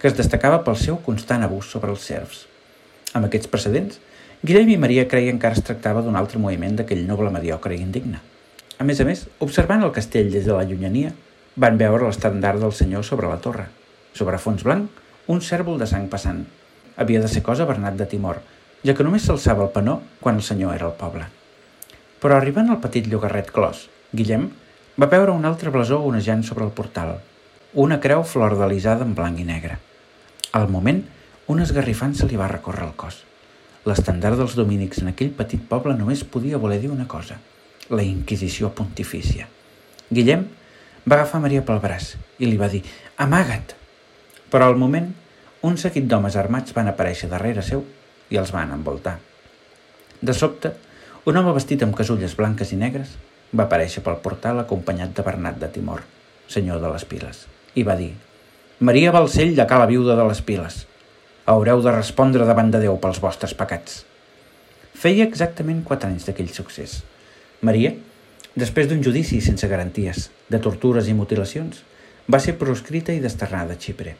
que 0.00 0.10
es 0.10 0.16
destacava 0.18 0.60
pel 0.66 0.76
seu 0.76 0.98
constant 1.06 1.46
abús 1.46 1.70
sobre 1.72 1.94
els 1.94 2.04
serfs. 2.04 2.44
Amb 3.16 3.30
aquests 3.30 3.48
precedents, 3.48 3.96
Guillem 4.44 4.74
i 4.74 4.76
Maria 4.76 5.06
creien 5.08 5.38
que 5.40 5.46
ara 5.48 5.56
es 5.56 5.64
tractava 5.64 6.02
d'un 6.04 6.18
altre 6.20 6.36
moviment 6.36 6.74
d'aquell 6.76 7.06
noble 7.08 7.30
mediocre 7.32 7.72
i 7.72 7.80
indigne. 7.80 8.18
A 8.76 8.84
més 8.84 8.98
a 9.00 9.06
més, 9.08 9.22
observant 9.46 9.80
el 9.86 9.94
castell 9.96 10.28
des 10.34 10.44
de 10.44 10.52
la 10.52 10.66
llunyania, 10.68 11.14
van 11.56 11.78
veure 11.80 12.04
l'estandard 12.04 12.60
del 12.60 12.74
senyor 12.76 13.06
sobre 13.08 13.30
la 13.30 13.38
torre. 13.40 13.64
Sobre 14.12 14.36
fons 14.36 14.66
blanc, 14.68 15.00
un 15.32 15.40
cèrvol 15.40 15.80
de 15.80 15.88
sang 15.88 16.10
passant. 16.12 16.44
Havia 17.00 17.24
de 17.24 17.32
ser 17.32 17.40
cosa 17.48 17.64
Bernat 17.64 17.96
de 17.96 18.10
Timor, 18.12 18.42
ja 18.84 18.92
que 18.92 19.08
només 19.08 19.24
s'alçava 19.24 19.64
el 19.64 19.72
penó 19.72 20.02
quan 20.20 20.36
el 20.36 20.44
senyor 20.44 20.76
era 20.76 20.90
al 20.92 20.98
poble. 21.00 21.24
Però 22.20 22.36
arribant 22.36 22.68
al 22.68 22.82
petit 22.84 23.08
llogarret 23.08 23.48
clos, 23.48 23.86
Guillem 24.12 24.50
va 25.00 25.08
veure 25.08 25.32
un 25.32 25.48
altre 25.48 25.72
blasó 25.72 26.04
onejant 26.04 26.44
sobre 26.44 26.68
el 26.68 26.76
portal, 26.82 27.16
una 27.72 27.96
creu 27.96 28.28
flordalisada 28.28 29.08
en 29.08 29.16
blanc 29.16 29.40
i 29.40 29.48
negre. 29.48 29.80
Al 30.52 30.68
moment, 30.68 31.06
un 31.48 31.64
esgarrifant 31.64 32.12
se 32.12 32.28
li 32.28 32.36
va 32.36 32.52
recórrer 32.58 32.92
el 32.92 32.98
cos. 33.00 33.24
L'estandard 33.84 34.40
dels 34.40 34.54
domínics 34.56 35.02
en 35.02 35.10
aquell 35.10 35.34
petit 35.36 35.60
poble 35.68 35.92
només 35.96 36.24
podia 36.24 36.60
voler 36.60 36.78
dir 36.80 36.88
una 36.92 37.04
cosa, 37.08 37.36
la 37.90 38.04
Inquisició 38.04 38.70
Pontifícia. 38.72 39.44
Guillem 40.08 40.46
va 41.04 41.18
agafar 41.18 41.42
Maria 41.44 41.64
pel 41.66 41.82
braç 41.82 42.14
i 42.38 42.48
li 42.48 42.56
va 42.60 42.70
dir 42.72 42.80
«Amaga't!». 43.20 43.74
Però 44.48 44.70
al 44.70 44.80
moment, 44.80 45.10
un 45.68 45.76
seguit 45.80 46.08
d'homes 46.08 46.38
armats 46.40 46.72
van 46.76 46.88
aparèixer 46.88 47.28
darrere 47.28 47.64
seu 47.66 47.84
i 48.32 48.40
els 48.40 48.52
van 48.56 48.72
envoltar. 48.72 49.18
De 50.24 50.32
sobte, 50.32 50.72
un 51.28 51.36
home 51.36 51.52
vestit 51.56 51.84
amb 51.84 51.96
casulles 51.96 52.36
blanques 52.38 52.72
i 52.72 52.80
negres 52.80 53.14
va 53.52 53.66
aparèixer 53.68 54.00
pel 54.04 54.16
portal 54.24 54.62
acompanyat 54.62 55.12
de 55.16 55.24
Bernat 55.26 55.60
de 55.60 55.68
Timor, 55.76 56.00
senyor 56.48 56.80
de 56.80 56.88
les 56.92 57.04
Piles, 57.08 57.44
i 57.76 57.84
va 57.84 57.96
dir 58.00 58.14
«Maria 58.80 59.12
Balcell 59.12 59.54
de 59.56 59.68
Cala 59.68 59.86
Viuda 59.92 60.16
de 60.16 60.26
les 60.28 60.40
Piles, 60.44 60.86
haureu 61.46 61.82
de 61.84 61.92
respondre 61.92 62.46
davant 62.48 62.70
de 62.72 62.80
Déu 62.80 62.98
pels 63.00 63.20
vostres 63.20 63.54
pecats». 63.54 64.02
Feia 64.94 65.26
exactament 65.26 65.82
quatre 65.84 66.08
anys 66.08 66.24
d'aquell 66.24 66.48
succés. 66.54 67.00
Maria, 67.60 67.90
després 68.54 68.86
d'un 68.88 69.02
judici 69.02 69.40
sense 69.44 69.68
garanties, 69.68 70.28
de 70.48 70.60
tortures 70.62 71.08
i 71.10 71.16
mutilacions, 71.18 71.82
va 72.30 72.40
ser 72.40 72.54
proscrita 72.60 73.12
i 73.12 73.20
desterrada 73.20 73.74
a 73.74 73.80
Xipre. 73.80 74.14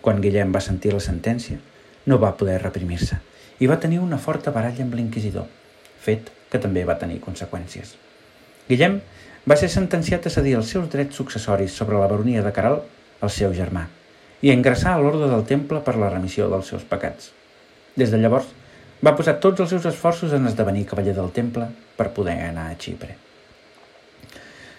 Quan 0.00 0.22
Guillem 0.24 0.54
va 0.54 0.64
sentir 0.64 0.94
la 0.94 1.02
sentència, 1.04 1.60
no 2.06 2.18
va 2.22 2.34
poder 2.40 2.56
reprimir-se 2.62 3.20
i 3.60 3.68
va 3.70 3.78
tenir 3.80 4.00
una 4.02 4.18
forta 4.18 4.52
baralla 4.52 4.82
amb 4.84 4.96
l'inquisidor, 4.98 5.46
fet 6.00 6.32
que 6.50 6.60
també 6.62 6.82
va 6.88 6.98
tenir 6.98 7.20
conseqüències. 7.22 7.94
Guillem 8.68 8.98
va 9.46 9.56
ser 9.60 9.70
sentenciat 9.72 10.26
a 10.26 10.34
cedir 10.34 10.56
els 10.58 10.72
seus 10.74 10.90
drets 10.90 11.16
successoris 11.16 11.76
sobre 11.76 12.00
la 12.00 12.10
baronia 12.10 12.42
de 12.42 12.52
Caral 12.52 12.82
al 13.20 13.32
seu 13.32 13.54
germà 13.54 13.86
i 14.42 14.52
ingressar 14.52 14.94
a 14.94 15.00
l'ordre 15.00 15.28
del 15.30 15.44
temple 15.48 15.80
per 15.84 15.96
la 15.96 16.10
remissió 16.12 16.48
dels 16.52 16.70
seus 16.72 16.84
pecats. 16.88 17.30
Des 17.96 18.12
de 18.12 18.20
llavors, 18.20 18.48
va 19.04 19.14
posar 19.16 19.38
tots 19.40 19.60
els 19.60 19.70
seus 19.72 19.86
esforços 19.88 20.32
en 20.36 20.48
esdevenir 20.48 20.86
cavaller 20.88 21.14
del 21.16 21.32
temple 21.32 21.68
per 21.96 22.12
poder 22.16 22.36
anar 22.48 22.70
a 22.70 22.78
Xipre. 22.80 23.16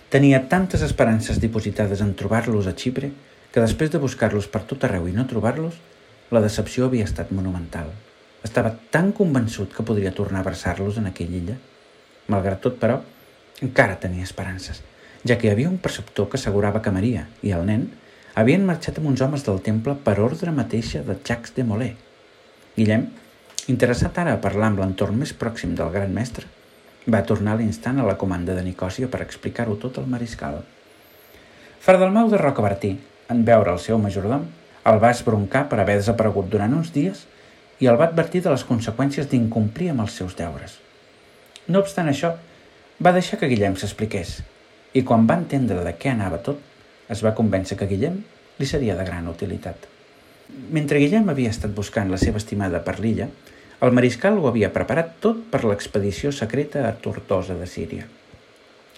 Tenia 0.09 0.43
tantes 0.49 0.83
esperances 0.85 1.41
dipositades 1.43 2.01
en 2.01 2.13
trobar-los 2.15 2.67
a 2.67 2.75
Xipre 2.77 3.11
que 3.51 3.63
després 3.63 3.91
de 3.91 4.01
buscar-los 4.01 4.47
per 4.51 4.63
tot 4.69 4.83
arreu 4.85 5.07
i 5.09 5.15
no 5.15 5.27
trobar-los, 5.27 5.79
la 6.31 6.43
decepció 6.43 6.87
havia 6.87 7.07
estat 7.07 7.31
monumental. 7.31 7.89
Estava 8.43 8.73
tan 8.91 9.11
convençut 9.15 9.73
que 9.73 9.85
podria 9.85 10.13
tornar 10.15 10.41
a 10.41 10.45
abraçar-los 10.45 10.99
en 11.01 11.09
aquella 11.09 11.41
illa. 11.41 11.57
Malgrat 12.27 12.61
tot, 12.63 12.77
però, 12.79 13.01
encara 13.63 13.97
tenia 13.99 14.27
esperances 14.27 14.83
ja 15.27 15.37
que 15.37 15.47
hi 15.47 15.51
havia 15.51 15.69
un 15.69 15.79
preceptor 15.83 16.29
que 16.29 16.37
assegurava 16.39 16.81
que 16.81 16.93
Maria 16.93 17.27
i 17.43 17.53
el 17.55 17.65
nen 17.67 17.87
havien 18.37 18.65
marxat 18.65 18.99
amb 18.99 19.09
uns 19.09 19.21
homes 19.25 19.41
del 19.47 19.63
temple 19.65 19.95
per 20.05 20.19
ordre 20.21 20.51
mateixa 20.53 21.01
de 21.05 21.15
Jacques 21.25 21.55
de 21.55 21.63
Molay. 21.65 21.95
Guillem, 22.75 23.07
interessat 23.73 24.19
ara 24.21 24.35
a 24.37 24.41
parlar 24.43 24.69
amb 24.69 24.83
l'entorn 24.83 25.17
més 25.17 25.33
pròxim 25.33 25.73
del 25.79 25.89
gran 25.95 26.13
mestre, 26.13 26.45
va 27.09 27.23
tornar 27.25 27.55
a 27.55 27.59
l'instant 27.61 27.97
a 27.97 28.05
la 28.05 28.17
comanda 28.21 28.53
de 28.53 28.61
Nicòsia 28.67 29.09
per 29.09 29.23
explicar-ho 29.25 29.79
tot 29.81 29.97
al 29.97 30.05
mariscal. 30.11 30.59
Fardalmau 31.81 32.29
de 32.29 32.37
Rocabertí, 32.37 32.93
en 33.33 33.41
veure 33.47 33.73
el 33.73 33.81
seu 33.81 33.97
majordom, 33.97 34.45
el 34.87 35.01
va 35.01 35.11
esbroncar 35.15 35.65
per 35.71 35.81
haver 35.81 35.97
desaparegut 35.97 36.53
durant 36.53 36.77
uns 36.77 36.93
dies 36.93 37.25
i 37.81 37.89
el 37.89 37.97
va 37.97 38.11
advertir 38.11 38.43
de 38.45 38.53
les 38.53 38.65
conseqüències 38.69 39.31
d'incomplir 39.31 39.89
amb 39.95 40.05
els 40.05 40.13
seus 40.21 40.37
deures. 40.37 40.77
No 41.67 41.81
obstant 41.81 42.13
això, 42.13 42.35
va 43.01 43.17
deixar 43.17 43.41
que 43.41 43.49
Guillem 43.49 43.81
s'expliqués 43.81 44.37
i 44.93 45.01
quan 45.01 45.25
va 45.25 45.41
entendre 45.41 45.81
de 45.81 45.97
què 45.97 46.13
anava 46.13 46.37
tot, 46.45 46.61
es 47.09 47.23
va 47.23 47.35
convèncer 47.35 47.77
que 47.79 47.87
Guillem 47.89 48.19
li 48.57 48.67
seria 48.67 48.95
de 48.97 49.05
gran 49.07 49.27
utilitat. 49.31 49.87
Mentre 50.71 50.99
Guillem 51.03 51.29
havia 51.29 51.51
estat 51.53 51.73
buscant 51.75 52.11
la 52.11 52.19
seva 52.21 52.39
estimada 52.41 52.83
per 52.83 52.97
l'illa, 52.99 53.27
el 53.83 53.93
mariscal 53.93 54.39
ho 54.39 54.47
havia 54.49 54.71
preparat 54.73 55.17
tot 55.21 55.43
per 55.51 55.61
l'expedició 55.63 56.31
secreta 56.33 56.87
a 56.87 56.95
Tortosa 56.97 57.57
de 57.59 57.67
Síria. 57.69 58.07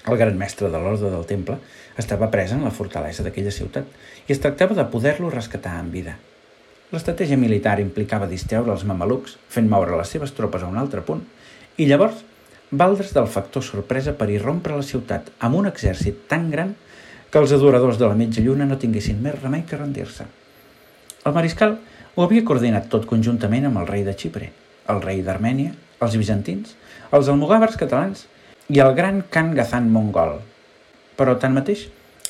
El 0.08 0.18
gran 0.18 0.38
mestre 0.40 0.70
de 0.72 0.80
l'ordre 0.80 1.10
del 1.12 1.26
temple 1.28 1.58
estava 2.00 2.30
pres 2.32 2.54
en 2.56 2.64
la 2.64 2.72
fortalesa 2.72 3.26
d'aquella 3.26 3.52
ciutat 3.52 3.90
i 4.28 4.34
es 4.34 4.40
tractava 4.40 4.78
de 4.78 4.88
poder-lo 4.94 5.32
rescatar 5.34 5.76
en 5.82 5.92
vida. 5.92 6.16
L'estratègia 6.94 7.38
militar 7.38 7.76
implicava 7.84 8.30
distreure 8.30 8.72
els 8.74 8.86
mamelucs, 8.88 9.36
fent 9.50 9.68
moure 9.70 9.98
les 10.00 10.10
seves 10.16 10.32
tropes 10.38 10.64
a 10.64 10.70
un 10.72 10.80
altre 10.82 11.04
punt, 11.06 11.26
i 11.78 11.86
llavors 11.86 12.24
valdre's 12.72 13.12
del 13.14 13.28
factor 13.28 13.66
sorpresa 13.66 14.16
per 14.18 14.30
irrompre 14.32 14.78
la 14.78 14.86
ciutat 14.86 15.30
amb 15.46 15.60
un 15.60 15.68
exèrcit 15.70 16.24
tan 16.32 16.50
gran 16.54 16.74
que 17.30 17.40
els 17.42 17.54
adoradors 17.54 18.00
de 18.00 18.08
la 18.10 18.18
mitja 18.18 18.42
lluna 18.42 18.66
no 18.66 18.78
tinguessin 18.82 19.20
més 19.22 19.38
remei 19.42 19.62
que 19.70 19.78
rendir-se. 19.78 20.26
El 21.26 21.36
mariscal 21.36 21.78
ho 22.16 22.26
havia 22.26 22.46
coordinat 22.46 22.90
tot 22.90 23.06
conjuntament 23.10 23.68
amb 23.70 23.82
el 23.82 23.88
rei 23.90 24.04
de 24.08 24.16
Xipre, 24.18 24.50
el 24.90 25.02
rei 25.04 25.22
d'Armènia, 25.26 25.76
els 26.02 26.18
bizantins, 26.18 26.74
els 27.14 27.30
almogàvers 27.30 27.78
catalans 27.78 28.26
i 28.70 28.82
el 28.82 28.96
gran 28.98 29.22
Khan 29.30 29.54
Gazan 29.58 29.90
mongol. 29.94 30.40
Però, 31.20 31.36
tanmateix, 31.38 31.88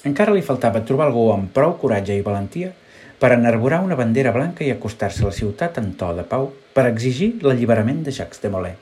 encara 0.10 0.34
li 0.36 0.44
faltava 0.46 0.84
trobar 0.88 1.10
algú 1.10 1.30
amb 1.34 1.52
prou 1.56 1.76
coratge 1.82 2.16
i 2.16 2.26
valentia 2.26 2.72
per 3.20 3.34
enarborar 3.36 3.82
una 3.84 3.98
bandera 4.00 4.32
blanca 4.36 4.64
i 4.64 4.72
acostar-se 4.72 5.24
a 5.24 5.30
la 5.30 5.36
ciutat 5.36 5.78
en 5.82 5.92
to 6.00 6.14
de 6.16 6.24
pau 6.28 6.50
per 6.74 6.88
exigir 6.88 7.34
l'alliberament 7.44 8.02
de 8.06 8.16
Jacques 8.16 8.40
de 8.44 8.52
Molay. 8.52 8.76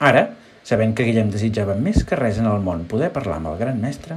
Ara, 0.00 0.30
sabent 0.64 0.94
que 0.96 1.04
Guillem 1.04 1.28
desitjava 1.32 1.76
més 1.76 2.04
que 2.08 2.16
res 2.16 2.40
en 2.40 2.48
el 2.48 2.64
món 2.64 2.86
poder 2.88 3.10
parlar 3.12 3.36
amb 3.40 3.52
el 3.52 3.58
gran 3.60 3.80
mestre, 3.82 4.16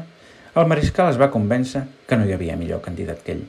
el 0.62 0.68
mariscal 0.70 1.10
es 1.10 1.18
va 1.18 1.32
convèncer 1.34 1.82
que 2.06 2.18
no 2.18 2.28
hi 2.30 2.34
havia 2.36 2.56
millor 2.58 2.82
candidat 2.86 3.24
que 3.26 3.34
ell. 3.34 3.46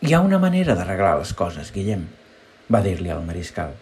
Hi 0.00 0.14
ha 0.14 0.20
una 0.24 0.38
manera 0.40 0.76
d'arreglar 0.78 1.18
les 1.20 1.32
coses, 1.36 1.72
Guillem, 1.74 2.06
va 2.72 2.80
dir-li 2.84 3.12
al 3.12 3.24
mariscal. 3.26 3.74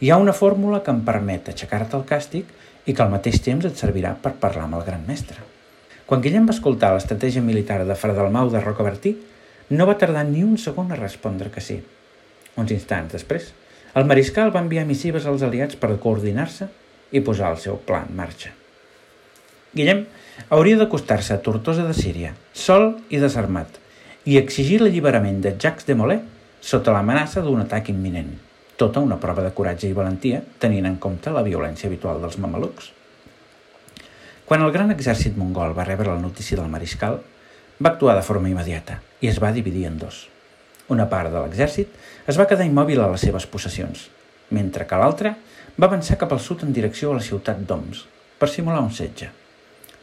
Hi 0.00 0.10
ha 0.10 0.18
una 0.20 0.34
fórmula 0.36 0.82
que 0.84 0.92
em 0.92 1.00
permet 1.06 1.48
aixecar-te 1.48 1.96
el 1.96 2.04
càstig 2.10 2.50
i 2.84 2.92
que 2.92 3.02
al 3.04 3.12
mateix 3.14 3.40
temps 3.44 3.64
et 3.64 3.80
servirà 3.80 4.12
per 4.20 4.34
parlar 4.42 4.66
amb 4.66 4.76
el 4.76 4.84
gran 4.84 5.06
mestre. 5.08 5.40
Quan 6.06 6.20
Guillem 6.20 6.44
va 6.46 6.54
escoltar 6.54 6.92
l'estratègia 6.92 7.42
militar 7.42 7.80
de 7.88 7.96
Fredalmau 7.96 8.52
de 8.52 8.60
Rocabertí, 8.60 9.14
no 9.70 9.88
va 9.88 9.96
tardar 9.98 10.26
ni 10.28 10.44
un 10.44 10.60
segon 10.60 10.92
a 10.92 11.00
respondre 11.00 11.48
que 11.50 11.64
sí. 11.64 11.80
Uns 12.60 12.76
instants 12.76 13.16
després, 13.16 13.48
el 13.96 14.04
mariscal 14.04 14.52
va 14.52 14.60
enviar 14.60 14.84
missives 14.84 15.24
als 15.24 15.42
aliats 15.42 15.80
per 15.80 15.96
coordinar-se 15.96 16.68
i 17.16 17.24
posar 17.24 17.56
el 17.56 17.60
seu 17.64 17.80
pla 17.80 18.04
en 18.04 18.14
marxa. 18.20 18.52
Guillem 19.76 20.06
hauria 20.48 20.78
d'acostar-se 20.80 21.34
a 21.34 21.42
Tortosa 21.44 21.84
de 21.84 21.92
Síria, 21.92 22.30
sol 22.56 22.94
i 23.12 23.20
desarmat, 23.20 23.74
i 24.24 24.38
exigir 24.40 24.78
l'alliberament 24.80 25.42
de 25.44 25.52
Jacques 25.60 25.84
de 25.84 25.96
Molay 25.98 26.22
sota 26.64 26.94
l'amenaça 26.96 27.42
d'un 27.44 27.60
atac 27.60 27.90
imminent. 27.92 28.30
Tota 28.80 29.02
una 29.04 29.18
prova 29.20 29.44
de 29.44 29.52
coratge 29.58 29.90
i 29.90 29.96
valentia, 29.96 30.40
tenint 30.62 30.88
en 30.88 30.96
compte 30.96 31.32
la 31.32 31.44
violència 31.44 31.90
habitual 31.90 32.24
dels 32.24 32.40
mamelucs. 32.40 32.88
Quan 34.48 34.64
el 34.64 34.72
gran 34.72 34.96
exèrcit 34.96 35.36
mongol 35.36 35.76
va 35.76 35.84
rebre 35.84 36.08
la 36.08 36.24
notícia 36.24 36.56
del 36.56 36.72
mariscal, 36.72 37.20
va 37.76 37.92
actuar 37.92 38.16
de 38.16 38.24
forma 38.24 38.48
immediata 38.48 39.00
i 39.20 39.28
es 39.28 39.40
va 39.42 39.52
dividir 39.52 39.86
en 39.90 40.00
dos. 40.00 40.26
Una 40.88 41.10
part 41.12 41.32
de 41.32 41.40
l'exèrcit 41.42 41.92
es 42.24 42.38
va 42.40 42.48
quedar 42.48 42.64
immòbil 42.64 43.04
a 43.04 43.10
les 43.12 43.28
seves 43.28 43.44
possessions, 43.44 44.08
mentre 44.48 44.88
que 44.88 45.00
l'altra 45.00 45.36
va 45.76 45.90
avançar 45.90 46.16
cap 46.16 46.32
al 46.32 46.40
sud 46.40 46.64
en 46.64 46.72
direcció 46.72 47.12
a 47.12 47.18
la 47.20 47.26
ciutat 47.32 47.60
d'Oms 47.66 48.06
per 48.38 48.48
simular 48.48 48.80
un 48.84 48.94
setge. 48.94 49.34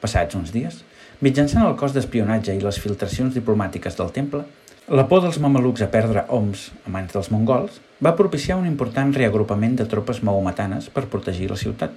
Passats 0.04 0.36
uns 0.36 0.52
dies, 0.52 0.82
mitjançant 1.24 1.64
el 1.64 1.78
cos 1.80 1.94
d'espionatge 1.96 2.58
i 2.58 2.60
les 2.60 2.80
filtracions 2.84 3.32
diplomàtiques 3.38 3.96
del 3.96 4.12
temple, 4.12 4.44
la 4.92 5.06
por 5.08 5.22
dels 5.24 5.40
mamelucs 5.40 5.80
a 5.86 5.88
perdre 5.88 6.26
Oms 6.36 6.66
a 6.84 6.92
mans 6.92 7.14
dels 7.14 7.30
mongols 7.32 7.78
va 8.04 8.18
propiciar 8.20 8.58
un 8.60 8.68
important 8.68 9.14
reagrupament 9.16 9.78
de 9.80 9.86
tropes 9.88 10.20
mahometanes 10.28 10.90
per 10.92 11.06
protegir 11.08 11.48
la 11.54 11.60
ciutat. 11.62 11.96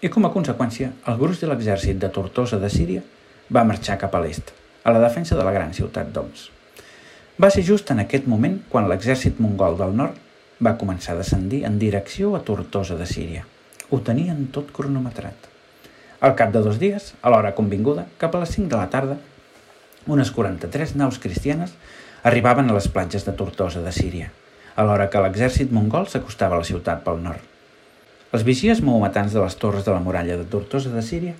I 0.00 0.08
com 0.08 0.24
a 0.24 0.32
conseqüència, 0.32 0.88
el 1.04 1.20
gruix 1.20 1.44
de 1.44 1.52
l'exèrcit 1.52 2.00
de 2.00 2.08
Tortosa 2.08 2.56
de 2.62 2.72
Síria 2.72 3.04
va 3.52 3.68
marxar 3.68 4.00
cap 4.00 4.16
a 4.16 4.24
l'est, 4.24 4.56
a 4.84 4.96
la 4.96 5.04
defensa 5.04 5.36
de 5.36 5.44
la 5.44 5.52
gran 5.52 5.76
ciutat 5.76 6.08
d'Oms. 6.16 6.48
Va 7.36 7.52
ser 7.52 7.68
just 7.68 7.92
en 7.92 8.00
aquest 8.00 8.24
moment 8.30 8.62
quan 8.72 8.88
l'exèrcit 8.88 9.36
mongol 9.36 9.76
del 9.76 9.92
nord 10.00 10.16
va 10.64 10.78
començar 10.80 11.12
a 11.12 11.20
descendir 11.20 11.66
en 11.68 11.76
direcció 11.78 12.36
a 12.38 12.40
Tortosa 12.40 12.96
de 12.96 13.04
Síria. 13.10 13.44
Ho 13.90 14.00
tenien 14.00 14.46
tot 14.48 14.72
cronometrat. 14.72 15.53
Al 16.24 16.32
cap 16.38 16.54
de 16.54 16.62
dos 16.64 16.78
dies, 16.80 17.10
a 17.20 17.28
l'hora 17.28 17.50
convinguda, 17.52 18.06
cap 18.16 18.32
a 18.32 18.38
les 18.40 18.54
5 18.56 18.70
de 18.72 18.78
la 18.80 18.88
tarda, 18.88 19.18
unes 20.08 20.30
43 20.32 20.94
naus 20.96 21.18
cristianes 21.20 21.74
arribaven 22.24 22.70
a 22.72 22.76
les 22.76 22.86
platges 22.88 23.26
de 23.26 23.34
Tortosa 23.36 23.82
de 23.84 23.92
Síria, 23.92 24.30
alhora 24.80 25.10
que 25.12 25.20
l'exèrcit 25.20 25.74
mongol 25.76 26.08
s'acostava 26.08 26.56
a 26.56 26.62
la 26.62 26.68
ciutat 26.70 27.04
pel 27.04 27.20
nord. 27.26 27.44
Els 28.32 28.46
vigies 28.48 28.80
maometans 28.80 29.36
de 29.36 29.42
les 29.44 29.58
torres 29.60 29.84
de 29.84 29.92
la 29.92 30.00
muralla 30.00 30.40
de 30.40 30.48
Tortosa 30.48 30.94
de 30.96 31.04
Síria, 31.04 31.36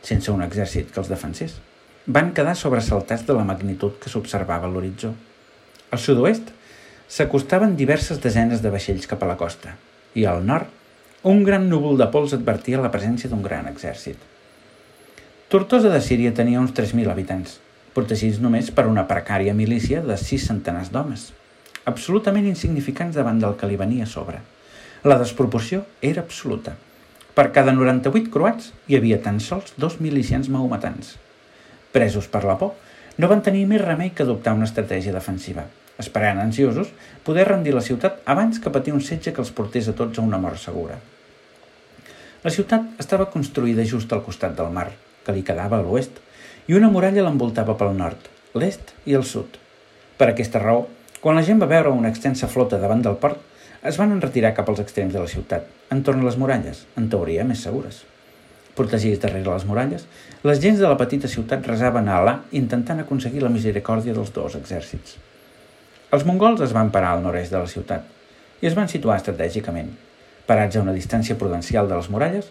sense 0.00 0.32
un 0.32 0.40
exèrcit 0.48 0.88
que 0.88 1.04
els 1.04 1.12
defensés, 1.12 1.60
van 2.06 2.32
quedar 2.32 2.56
sobresaltats 2.56 3.28
de 3.28 3.36
la 3.36 3.44
magnitud 3.44 4.00
que 4.00 4.08
s'observava 4.08 4.64
a 4.64 4.72
l'horitzó. 4.72 5.12
Al 5.92 6.00
sud-oest 6.00 6.54
s'acostaven 7.04 7.76
diverses 7.76 8.24
desenes 8.24 8.64
de 8.64 8.72
vaixells 8.72 9.12
cap 9.12 9.20
a 9.20 9.34
la 9.34 9.36
costa 9.36 9.76
i 10.16 10.24
al 10.24 10.40
nord 10.40 10.72
un 11.22 11.44
gran 11.44 11.68
núvol 11.70 11.94
de 12.00 12.08
pols 12.10 12.32
advertia 12.34 12.80
la 12.82 12.90
presència 12.90 13.28
d'un 13.30 13.44
gran 13.44 13.68
exèrcit. 13.70 14.16
Tortosa 15.46 15.90
de 15.92 16.00
Síria 16.02 16.32
tenia 16.34 16.58
uns 16.58 16.72
3.000 16.74 17.12
habitants, 17.12 17.60
protegits 17.94 18.40
només 18.42 18.72
per 18.74 18.88
una 18.90 19.04
precària 19.06 19.54
milícia 19.54 20.00
de 20.02 20.16
sis 20.18 20.48
centenars 20.50 20.90
d'homes, 20.90 21.28
absolutament 21.86 22.48
insignificants 22.50 23.14
davant 23.14 23.38
del 23.38 23.54
que 23.60 23.68
li 23.70 23.78
venia 23.78 24.08
a 24.08 24.10
sobre. 24.10 24.40
La 25.04 25.18
desproporció 25.20 25.84
era 26.00 26.24
absoluta. 26.26 26.74
Per 27.38 27.46
cada 27.54 27.70
98 27.70 28.32
croats 28.34 28.72
hi 28.90 28.98
havia 28.98 29.20
tan 29.22 29.38
sols 29.38 29.76
dos 29.76 30.00
milicians 30.02 30.50
maometans. 30.50 31.14
Presos 31.94 32.26
per 32.26 32.42
la 32.48 32.58
por, 32.58 32.74
no 33.18 33.30
van 33.30 33.46
tenir 33.46 33.62
més 33.70 33.84
remei 33.84 34.10
que 34.10 34.26
adoptar 34.26 34.56
una 34.58 34.66
estratègia 34.66 35.14
defensiva– 35.14 35.68
esperant 36.02 36.42
ansiosos 36.42 36.90
poder 37.26 37.46
rendir 37.48 37.72
la 37.74 37.84
ciutat 37.86 38.20
abans 38.34 38.58
que 38.60 38.74
patir 38.74 38.92
un 38.92 39.00
setge 39.00 39.32
que 39.32 39.42
els 39.44 39.54
portés 39.54 39.88
a 39.88 39.96
tots 39.96 40.18
a 40.18 40.26
una 40.26 40.40
mort 40.42 40.60
segura. 40.60 40.98
La 42.42 42.50
ciutat 42.50 42.98
estava 42.98 43.30
construïda 43.30 43.86
just 43.86 44.12
al 44.12 44.24
costat 44.26 44.56
del 44.58 44.72
mar, 44.74 44.88
que 45.22 45.34
li 45.34 45.44
quedava 45.46 45.78
a 45.78 45.84
l'oest, 45.86 46.18
i 46.66 46.74
una 46.74 46.90
muralla 46.90 47.22
l'envoltava 47.22 47.76
pel 47.78 47.94
nord, 47.94 48.28
l'est 48.58 48.92
i 49.06 49.14
el 49.18 49.24
sud. 49.26 49.58
Per 50.18 50.28
aquesta 50.30 50.60
raó, 50.62 50.88
quan 51.22 51.38
la 51.38 51.46
gent 51.46 51.62
va 51.62 51.70
veure 51.70 51.94
una 51.94 52.10
extensa 52.10 52.50
flota 52.50 52.82
davant 52.82 53.02
del 53.06 53.18
port, 53.22 53.38
es 53.86 53.98
van 53.98 54.20
retirar 54.22 54.54
cap 54.54 54.68
als 54.70 54.82
extrems 54.82 55.14
de 55.14 55.22
la 55.22 55.30
ciutat, 55.30 55.66
entorn 55.94 56.22
a 56.22 56.28
les 56.28 56.38
muralles, 56.38 56.84
en 56.98 57.08
teoria 57.10 57.46
més 57.46 57.62
segures. 57.66 58.04
Protegits 58.78 59.20
darrere 59.22 59.50
les 59.50 59.66
muralles, 59.68 60.06
les 60.42 60.62
gens 60.62 60.78
de 60.82 60.88
la 60.88 60.98
petita 60.98 61.30
ciutat 61.30 61.66
resaven 61.70 62.08
a 62.08 62.22
Alà 62.22 62.38
intentant 62.58 63.02
aconseguir 63.02 63.42
la 63.42 63.52
misericòrdia 63.54 64.14
dels 64.16 64.34
dos 64.34 64.58
exèrcits. 64.58 65.18
Els 66.12 66.26
mongols 66.28 66.60
es 66.60 66.74
van 66.76 66.90
parar 66.92 67.14
al 67.14 67.22
nord-est 67.24 67.54
de 67.54 67.60
la 67.62 67.68
ciutat 67.70 68.08
i 68.60 68.68
es 68.68 68.74
van 68.76 68.90
situar 68.92 69.14
estratègicament. 69.16 69.88
Parats 70.44 70.76
a 70.76 70.82
una 70.84 70.92
distància 70.92 71.38
prudencial 71.40 71.88
de 71.88 71.96
les 71.96 72.10
muralles, 72.12 72.50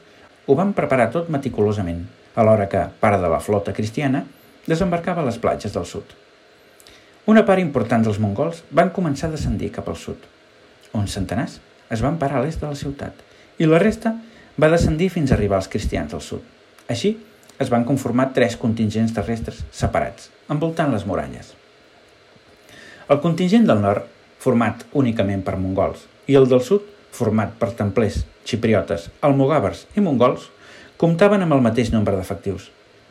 ho 0.49 0.55
van 0.57 0.73
preparar 0.73 1.11
tot 1.13 1.29
meticulosament, 1.29 2.01
alhora 2.33 2.65
que 2.71 2.81
part 3.03 3.21
de 3.21 3.29
la 3.29 3.39
flota 3.39 3.75
cristiana 3.77 4.23
desembarcava 4.65 5.21
a 5.21 5.27
les 5.29 5.37
platges 5.37 5.77
del 5.77 5.85
sud. 5.85 6.17
Una 7.29 7.45
part 7.45 7.61
important 7.61 8.01
dels 8.01 8.17
mongols 8.17 8.63
van 8.73 8.89
començar 8.97 9.29
a 9.29 9.35
descendir 9.37 9.69
cap 9.77 9.93
al 9.93 9.99
sud. 10.07 10.17
Uns 10.97 11.13
centenars 11.13 11.59
es 11.93 12.01
van 12.01 12.17
parar 12.17 12.41
a 12.41 12.45
l'est 12.47 12.65
de 12.65 12.73
la 12.73 12.81
ciutat 12.81 13.21
i 13.61 13.69
la 13.69 13.79
resta 13.85 14.15
va 14.57 14.73
descendir 14.73 15.13
fins 15.13 15.29
a 15.29 15.37
arribar 15.37 15.61
als 15.61 15.69
cristians 15.69 16.17
del 16.17 16.25
sud. 16.25 16.41
Així, 16.89 17.13
es 17.61 17.69
van 17.69 17.85
conformar 17.85 18.31
tres 18.33 18.57
contingents 18.57 19.13
terrestres 19.13 19.61
separats, 19.69 20.31
envoltant 20.49 20.89
les 20.89 21.05
muralles. 21.05 21.60
El 23.11 23.19
contingent 23.19 23.65
del 23.67 23.81
nord, 23.83 24.05
format 24.39 24.85
únicament 24.95 25.41
per 25.43 25.57
mongols, 25.59 26.05
i 26.31 26.37
el 26.39 26.45
del 26.47 26.61
sud, 26.63 26.85
format 27.11 27.57
per 27.59 27.73
templers, 27.75 28.21
xipriotes, 28.47 29.09
almogàvers 29.27 29.81
i 29.99 30.03
mongols, 30.05 30.45
comptaven 31.01 31.43
amb 31.43 31.57
el 31.57 31.63
mateix 31.65 31.91
nombre 31.91 32.15
d'efectius, 32.15 32.69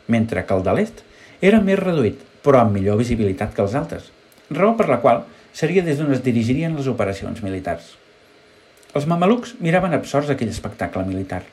mentre 0.09 0.41
que 0.47 0.57
el 0.57 0.65
de 0.65 0.73
l'est 0.73 1.03
era 1.49 1.59
més 1.61 1.77
reduït, 1.77 2.17
però 2.41 2.63
amb 2.63 2.73
millor 2.73 2.97
visibilitat 2.97 3.53
que 3.53 3.61
els 3.61 3.77
altres, 3.77 4.09
raó 4.49 4.73
per 4.79 4.89
la 4.89 4.97
qual 5.05 5.21
seria 5.53 5.85
des 5.85 6.01
d'on 6.01 6.09
es 6.17 6.25
dirigirien 6.25 6.73
les 6.79 6.89
operacions 6.89 7.45
militars. 7.45 7.93
Els 8.97 9.05
mamelucs 9.05 9.53
miraven 9.61 9.93
absorts 9.93 10.33
aquell 10.33 10.49
espectacle 10.49 11.05
militar. 11.05 11.43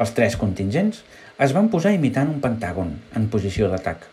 Els 0.00 0.16
tres 0.16 0.40
contingents 0.40 1.04
es 1.36 1.52
van 1.52 1.68
posar 1.68 1.92
imitant 1.92 2.32
un 2.32 2.40
pentàgon 2.40 2.96
en 3.12 3.28
posició 3.28 3.68
d'atac. 3.68 4.08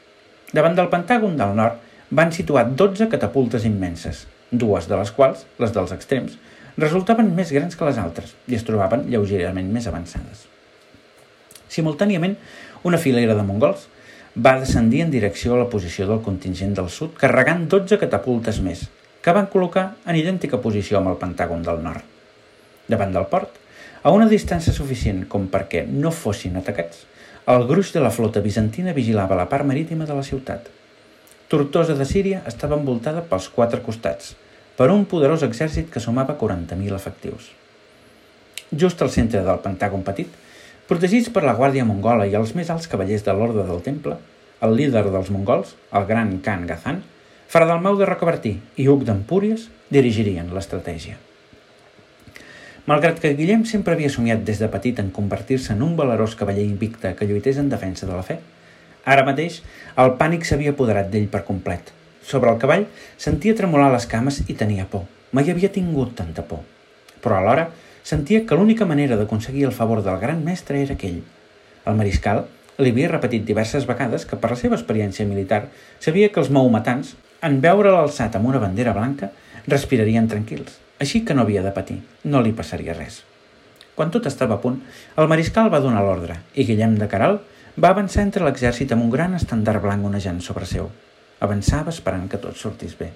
Davant 0.51 0.75
del 0.75 0.91
pentàgon 0.91 1.39
del 1.39 1.55
nord 1.55 1.94
van 2.12 2.31
situar 2.31 2.67
12 2.69 3.07
catapultes 3.09 3.65
immenses, 3.65 4.25
dues 4.51 4.88
de 4.89 4.97
les 5.00 5.12
quals, 5.12 5.45
les 5.59 5.74
dels 5.74 5.93
extrems, 5.95 6.38
resultaven 6.77 7.31
més 7.35 7.51
grans 7.55 7.75
que 7.75 7.88
les 7.88 7.97
altres 7.97 8.35
i 8.47 8.57
es 8.57 8.65
trobaven 8.67 9.07
lleugerament 9.09 9.71
més 9.71 9.88
avançades. 9.88 10.45
Simultàniament, 11.71 12.35
una 12.83 13.00
filera 13.01 13.35
de 13.35 13.43
mongols 13.43 13.88
va 14.35 14.57
descendir 14.59 15.01
en 15.05 15.12
direcció 15.12 15.55
a 15.55 15.62
la 15.63 15.69
posició 15.71 16.07
del 16.09 16.21
contingent 16.21 16.75
del 16.75 16.91
sud 16.91 17.15
carregant 17.19 17.65
12 17.71 17.97
catapultes 18.01 18.59
més, 18.62 18.85
que 19.24 19.33
van 19.33 19.47
col·locar 19.50 19.85
en 20.05 20.19
idèntica 20.19 20.62
posició 20.62 21.00
amb 21.00 21.13
el 21.13 21.19
pentàgon 21.21 21.63
del 21.65 21.81
nord. 21.81 22.03
Davant 22.91 23.15
del 23.15 23.25
port, 23.31 23.55
a 24.03 24.12
una 24.13 24.27
distància 24.29 24.74
suficient 24.75 25.24
com 25.31 25.47
perquè 25.50 25.85
no 25.89 26.12
fossin 26.13 26.59
atacats, 26.59 27.05
el 27.50 27.65
gruix 27.69 27.93
de 27.93 28.03
la 28.03 28.12
flota 28.13 28.41
bizantina 28.41 28.93
vigilava 28.93 29.38
la 29.39 29.47
part 29.50 29.65
marítima 29.65 30.05
de 30.05 30.13
la 30.17 30.25
ciutat. 30.25 30.67
Tortosa 31.55 31.93
de 31.95 32.03
Síria 32.03 32.41
estava 32.50 32.75
envoltada 32.75 33.21
pels 33.29 33.45
quatre 33.47 33.77
costats, 33.79 34.33
per 34.75 34.89
un 34.91 35.05
poderós 35.07 35.43
exèrcit 35.45 35.85
que 35.88 36.01
sumava 36.03 36.33
40.000 36.35 36.91
efectius. 36.97 37.45
Just 38.81 39.00
al 39.00 39.12
centre 39.13 39.39
del 39.45 39.62
Pentàgon 39.63 40.01
Petit, 40.03 40.33
protegits 40.89 41.29
per 41.31 41.45
la 41.45 41.53
guàrdia 41.55 41.85
mongola 41.88 42.25
i 42.27 42.35
els 42.35 42.51
més 42.59 42.67
alts 42.74 42.89
cavallers 42.91 43.24
de 43.24 43.35
l'Orde 43.38 43.63
del 43.69 43.79
Temple, 43.85 44.17
el 44.67 44.75
líder 44.75 45.05
dels 45.13 45.31
mongols, 45.31 45.71
el 45.95 46.09
gran 46.09 46.33
Khan 46.43 46.65
Gazan, 46.67 47.00
Mau 47.85 47.95
de 47.95 48.09
Rocabertí 48.09 48.51
i 48.75 48.89
Hug 48.91 49.05
d'Empúries 49.07 49.69
dirigirien 49.95 50.51
l'estratègia. 50.51 51.15
Malgrat 52.85 53.21
que 53.24 53.31
Guillem 53.39 53.63
sempre 53.63 53.95
havia 53.95 54.12
somiat 54.12 54.43
des 54.43 54.59
de 54.59 54.67
petit 54.67 55.00
en 55.00 55.07
convertir-se 55.07 55.71
en 55.71 55.88
un 55.88 55.95
valerós 55.95 56.35
cavaller 56.35 56.67
invicte 56.67 57.15
que 57.15 57.29
lluités 57.31 57.63
en 57.63 57.71
defensa 57.71 58.03
de 58.05 58.12
la 58.12 58.27
fe, 58.27 58.41
ara 59.05 59.27
mateix 59.27 59.62
el 60.01 60.17
pànic 60.19 60.45
s'havia 60.45 60.74
apoderat 60.75 61.13
d'ell 61.13 61.29
per 61.29 61.45
complet– 61.47 61.91
sobre 62.25 62.50
el 62.50 62.57
cavall 62.57 62.88
sentia 63.21 63.55
tremolar 63.57 63.91
les 63.93 64.07
cames 64.09 64.41
i 64.50 64.55
tenia 64.57 64.88
por. 64.89 65.05
Mai 65.31 65.50
havia 65.51 65.69
tingut 65.69 66.15
tanta 66.17 66.41
por. 66.41 66.63
Però 67.21 67.38
alhora 67.38 67.67
sentia 68.03 68.41
que 68.45 68.57
l'única 68.57 68.88
manera 68.89 69.17
d'aconseguir 69.19 69.67
el 69.67 69.75
favor 69.75 70.01
del 70.03 70.17
gran 70.19 70.41
mestre 70.43 70.81
era 70.81 70.97
aquell. 70.97 71.21
El 71.85 72.00
mariscal 72.00 72.45
li 72.81 72.91
havia 72.91 73.12
repetit 73.12 73.45
diverses 73.45 73.85
vegades 73.85 74.25
que 74.25 74.39
per 74.41 74.51
la 74.51 74.57
seva 74.57 74.77
experiència 74.79 75.27
militar 75.29 75.67
sabia 76.00 76.31
que 76.33 76.41
els 76.41 76.50
maumatans, 76.50 77.13
en 77.45 77.62
veure 77.62 77.93
l'alçat 77.93 78.35
amb 78.35 78.50
una 78.50 78.62
bandera 78.63 78.95
blanca, 78.97 79.29
respirarien 79.67 80.27
tranquils. 80.27 80.79
Així 81.00 81.21
que 81.25 81.38
no 81.38 81.45
havia 81.45 81.62
de 81.62 81.74
patir, 81.75 82.00
no 82.24 82.41
li 82.41 82.55
passaria 82.57 82.97
res. 82.97 83.21
Quan 83.95 84.09
tot 84.12 84.25
estava 84.25 84.57
a 84.57 84.63
punt, 84.63 84.81
el 85.15 85.29
mariscal 85.29 85.69
va 85.71 85.83
donar 85.83 86.01
l'ordre 86.03 86.41
i 86.55 86.65
Guillem 86.65 86.97
de 86.97 87.07
Caral 87.12 87.38
va 87.75 87.91
avançar 87.91 88.24
entre 88.24 88.46
l'exèrcit 88.46 88.91
amb 88.96 89.03
un 89.03 89.12
gran 89.12 89.36
estandard 89.36 89.84
blanc 89.84 90.05
onejant 90.08 90.39
sobre 90.44 90.67
seu. 90.70 90.88
Avançava 91.44 91.91
esperant 91.91 92.29
que 92.32 92.39
tot 92.39 92.55
sortís 92.55 92.96
bé. 92.96 93.10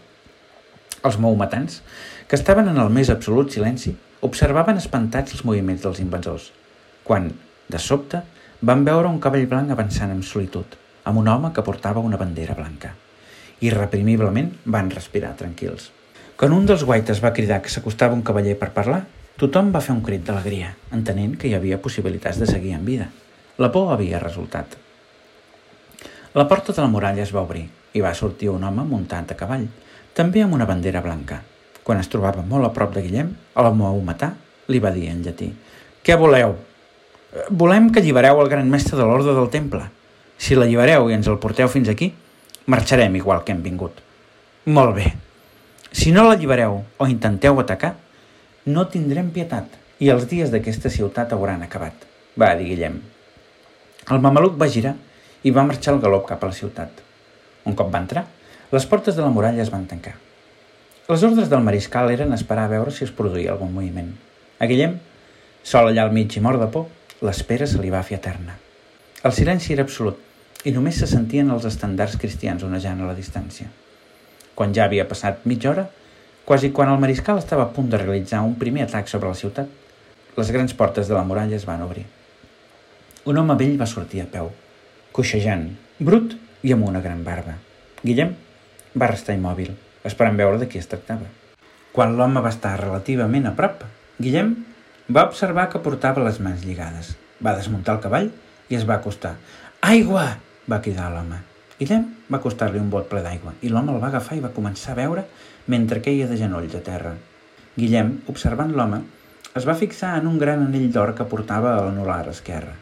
Els 1.08 1.18
moumatans, 1.18 1.80
que 2.28 2.36
estaven 2.36 2.68
en 2.68 2.80
el 2.84 2.90
més 2.92 3.12
absolut 3.14 3.54
silenci, 3.56 3.94
observaven 4.28 4.82
espantats 4.82 5.38
els 5.38 5.46
moviments 5.48 5.86
dels 5.86 6.02
invasors, 6.04 6.50
quan, 7.08 7.30
de 7.72 7.80
sobte, 7.80 8.20
van 8.62 8.84
veure 8.84 9.08
un 9.08 9.22
cavall 9.24 9.48
blanc 9.48 9.72
avançant 9.72 10.12
amb 10.12 10.28
solitud, 10.28 10.76
amb 11.08 11.22
un 11.22 11.32
home 11.32 11.54
que 11.56 11.64
portava 11.64 12.04
una 12.04 12.20
bandera 12.20 12.58
blanca. 12.60 12.92
Irreprimiblement 13.64 14.52
van 14.66 14.92
respirar 14.92 15.38
tranquils. 15.40 15.88
Quan 16.36 16.52
un 16.56 16.68
dels 16.68 16.84
guaites 16.84 17.24
va 17.24 17.32
cridar 17.36 17.62
que 17.64 17.72
s'acostava 17.72 18.16
un 18.16 18.28
cavaller 18.28 18.60
per 18.60 18.74
parlar, 18.76 19.06
tothom 19.40 19.72
va 19.72 19.80
fer 19.84 19.96
un 19.96 20.04
crit 20.04 20.28
d'alegria, 20.28 20.76
entenent 20.92 21.40
que 21.40 21.48
hi 21.48 21.56
havia 21.56 21.80
possibilitats 21.80 22.44
de 22.44 22.48
seguir 22.48 22.76
en 22.76 22.84
vida. 22.88 23.08
La 23.60 23.68
por 23.74 23.90
havia 23.92 24.22
resultat. 24.24 24.78
La 26.34 26.46
porta 26.48 26.72
de 26.72 26.80
la 26.80 26.88
muralla 26.88 27.26
es 27.26 27.34
va 27.36 27.42
obrir 27.44 27.66
i 27.92 28.00
va 28.00 28.14
sortir 28.16 28.48
un 28.54 28.64
home 28.64 28.86
muntat 28.88 29.34
a 29.34 29.36
cavall, 29.36 29.66
també 30.16 30.46
amb 30.46 30.56
una 30.56 30.68
bandera 30.70 31.02
blanca. 31.04 31.42
Quan 31.84 32.00
es 32.00 32.08
trobava 32.08 32.46
molt 32.48 32.70
a 32.70 32.70
prop 32.72 32.94
de 32.96 33.04
Guillem, 33.04 33.34
l'home 33.60 33.90
ho 33.90 34.00
matar 34.12 34.30
li 34.72 34.80
va 34.80 34.94
dir 34.96 35.10
en 35.12 35.26
llatí 35.26 35.50
«Què 36.06 36.16
voleu?» 36.16 36.56
«Volem 37.50 37.92
que 37.92 38.00
allibereu 38.00 38.40
el 38.40 38.54
gran 38.56 38.72
mestre 38.72 38.96
de 38.96 39.04
l'ordre 39.04 39.36
del 39.36 39.52
temple. 39.52 39.84
Si 40.40 40.56
l'allibereu 40.56 41.10
i 41.10 41.20
ens 41.20 41.28
el 41.28 41.42
porteu 41.44 41.68
fins 41.68 41.92
aquí, 41.92 42.14
marxarem 42.72 43.20
igual 43.20 43.44
que 43.44 43.52
hem 43.52 43.62
vingut». 43.68 44.00
«Molt 44.72 44.96
bé. 44.96 45.12
Si 45.92 46.16
no 46.16 46.30
l'allibereu 46.30 46.80
o 46.96 47.12
intenteu 47.12 47.60
atacar, 47.60 47.98
no 48.72 48.88
tindrem 48.88 49.36
pietat 49.36 49.76
i 50.00 50.16
els 50.16 50.32
dies 50.32 50.48
d'aquesta 50.48 50.88
ciutat 50.88 51.36
hauran 51.36 51.68
acabat», 51.68 52.08
va 52.40 52.56
dir 52.56 52.72
Guillem. 52.72 53.02
El 54.10 54.24
mameluc 54.24 54.56
va 54.58 54.66
girar 54.74 54.96
i 55.46 55.52
va 55.54 55.64
marxar 55.70 55.92
al 55.94 56.00
galop 56.02 56.24
cap 56.30 56.42
a 56.42 56.48
la 56.50 56.56
ciutat. 56.58 57.04
Un 57.70 57.76
cop 57.78 57.92
va 57.94 58.00
entrar, 58.02 58.24
les 58.72 58.88
portes 58.90 59.16
de 59.16 59.22
la 59.22 59.30
muralla 59.36 59.62
es 59.62 59.70
van 59.70 59.86
tancar. 59.92 60.16
Les 61.10 61.26
ordres 61.28 61.52
del 61.52 61.62
mariscal 61.66 62.10
eren 62.14 62.34
esperar 62.34 62.64
a 62.66 62.72
veure 62.72 62.94
si 62.96 63.04
es 63.06 63.14
produïa 63.14 63.54
algun 63.54 63.70
moviment. 63.76 64.10
A 64.58 64.66
Guillem, 64.66 64.98
sol 65.62 65.92
allà 65.92 66.08
al 66.08 66.16
mig 66.18 66.34
i 66.34 66.42
mort 66.42 66.58
de 66.62 66.72
por, 66.74 66.90
l'espera 67.22 67.70
se 67.70 67.78
li 67.82 67.94
va 67.94 68.02
fer 68.08 68.18
eterna. 68.18 68.58
El 69.22 69.36
silenci 69.38 69.76
era 69.78 69.86
absolut 69.86 70.66
i 70.66 70.74
només 70.74 70.98
se 70.98 71.08
sentien 71.08 71.54
els 71.54 71.70
estandards 71.70 72.18
cristians 72.18 72.66
onejant 72.66 73.04
a 73.04 73.10
la 73.14 73.18
distància. 73.18 73.70
Quan 74.58 74.74
ja 74.74 74.90
havia 74.90 75.08
passat 75.08 75.46
mitja 75.46 75.70
hora, 75.70 75.90
quasi 76.50 76.74
quan 76.74 76.90
el 76.90 76.98
mariscal 76.98 77.38
estava 77.38 77.70
a 77.70 77.74
punt 77.76 77.94
de 77.94 78.02
realitzar 78.02 78.42
un 78.42 78.58
primer 78.58 78.90
atac 78.90 79.08
sobre 79.12 79.30
la 79.30 79.38
ciutat, 79.38 79.70
les 80.38 80.56
grans 80.56 80.74
portes 80.74 81.08
de 81.08 81.14
la 81.14 81.28
muralla 81.30 81.56
es 81.56 81.70
van 81.70 81.86
obrir. 81.86 82.10
Un 83.28 83.36
home 83.36 83.56
vell 83.60 83.74
va 83.76 83.86
sortir 83.90 84.22
a 84.24 84.30
peu, 84.32 84.48
coixejant, 85.12 85.66
brut 86.00 86.38
i 86.64 86.72
amb 86.72 86.86
una 86.88 87.02
gran 87.04 87.26
barba. 87.26 87.58
Guillem 88.00 88.32
va 88.96 89.10
restar 89.12 89.36
immòbil, 89.36 89.74
esperant 90.08 90.40
veure 90.40 90.62
de 90.62 90.70
qui 90.72 90.80
es 90.80 90.88
tractava. 90.88 91.28
Quan 91.92 92.16
l'home 92.16 92.40
va 92.40 92.54
estar 92.56 92.78
relativament 92.80 93.50
a 93.50 93.54
prop, 93.58 93.84
Guillem 94.24 94.54
va 95.12 95.26
observar 95.28 95.68
que 95.68 95.84
portava 95.84 96.24
les 96.24 96.40
mans 96.40 96.64
lligades. 96.64 97.12
Va 97.44 97.58
desmuntar 97.60 97.98
el 97.98 98.02
cavall 98.08 98.32
i 98.72 98.80
es 98.80 98.88
va 98.88 99.02
acostar. 99.02 99.36
Aigua! 99.82 100.26
va 100.70 100.82
cridar 100.86 101.12
l'home. 101.12 101.44
Guillem 101.76 102.08
va 102.32 102.40
acostar-li 102.40 102.80
un 102.80 102.90
bot 102.94 103.08
ple 103.12 103.24
d'aigua 103.26 103.58
i 103.60 103.72
l'home 103.74 103.96
el 103.96 104.04
va 104.04 104.14
agafar 104.14 104.38
i 104.38 104.44
va 104.44 104.56
començar 104.56 104.94
a 104.94 105.02
veure 105.04 105.28
mentre 105.68 106.04
queia 106.06 106.28
de 106.30 106.40
genolls 106.40 106.76
a 106.78 106.86
terra. 106.86 107.18
Guillem, 107.76 108.20
observant 108.32 108.72
l'home, 108.76 109.04
es 109.60 109.66
va 109.68 109.80
fixar 109.80 110.20
en 110.20 110.30
un 110.30 110.38
gran 110.40 110.70
anell 110.70 110.92
d'or 110.94 111.18
que 111.18 111.28
portava 111.28 111.76
a 111.76 111.82
l'anular 111.88 112.28
esquerra 112.32 112.78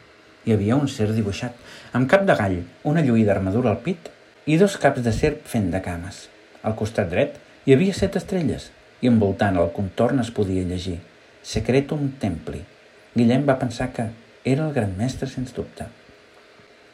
hi 0.48 0.54
havia 0.54 0.78
un 0.80 0.88
cer 0.88 1.10
dibuixat, 1.12 1.52
amb 1.92 2.08
cap 2.08 2.24
de 2.24 2.36
gall, 2.38 2.56
una 2.88 3.04
lluïda 3.04 3.34
armadura 3.34 3.74
al 3.74 3.82
pit 3.84 4.08
i 4.48 4.56
dos 4.56 4.78
caps 4.80 5.04
de 5.04 5.12
serp 5.12 5.44
fent 5.44 5.68
de 5.74 5.82
cames. 5.84 6.24
Al 6.64 6.72
costat 6.78 7.12
dret 7.12 7.36
hi 7.68 7.76
havia 7.76 7.92
set 7.92 8.16
estrelles 8.16 8.70
i 9.04 9.12
envoltant 9.12 9.60
el 9.60 9.68
contorn 9.76 10.24
es 10.24 10.32
podia 10.32 10.64
llegir 10.64 10.96
Secretum 11.44 12.14
Templi. 12.22 12.64
Guillem 13.12 13.44
va 13.44 13.60
pensar 13.60 13.92
que 13.92 14.08
era 14.48 14.64
el 14.64 14.72
gran 14.72 14.96
mestre, 14.96 15.28
sens 15.28 15.52
dubte. 15.52 15.84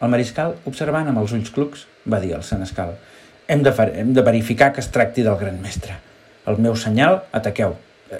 El 0.02 0.10
mariscal, 0.10 0.58
observant 0.66 1.06
amb 1.08 1.22
els 1.22 1.32
ulls 1.38 1.54
clucs, 1.54 1.86
va 2.10 2.18
dir 2.20 2.34
al 2.34 2.42
senescal 2.42 2.98
hem 3.46 3.62
de, 3.62 3.72
hem 3.94 4.12
de 4.14 4.22
verificar 4.22 4.72
que 4.72 4.80
es 4.80 4.90
tracti 4.90 5.22
del 5.22 5.36
gran 5.36 5.60
mestre. 5.62 5.96
El 6.46 6.58
meu 6.58 6.76
senyal, 6.76 7.22
ataqueu. 7.32 7.76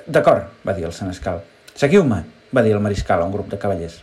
D'acord, 0.07 0.51
va 0.67 0.75
dir 0.77 0.87
el 0.89 0.93
senescal. 0.97 1.43
Seguiu-me, 1.75 2.23
va 2.55 2.63
dir 2.63 2.75
el 2.77 2.83
mariscal 2.85 3.23
a 3.23 3.29
un 3.29 3.33
grup 3.33 3.51
de 3.51 3.59
cavallers. 3.59 4.03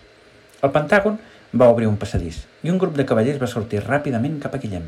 El 0.62 0.69
Pentàgon 0.69 1.17
va 1.58 1.69
obrir 1.74 1.88
un 1.89 1.97
passadís 1.97 2.43
i 2.62 2.69
un 2.69 2.78
grup 2.82 2.97
de 2.97 3.06
cavallers 3.10 3.39
va 3.41 3.50
sortir 3.50 3.82
ràpidament 3.82 4.38
cap 4.43 4.54
a 4.54 4.60
Guillem. 4.62 4.84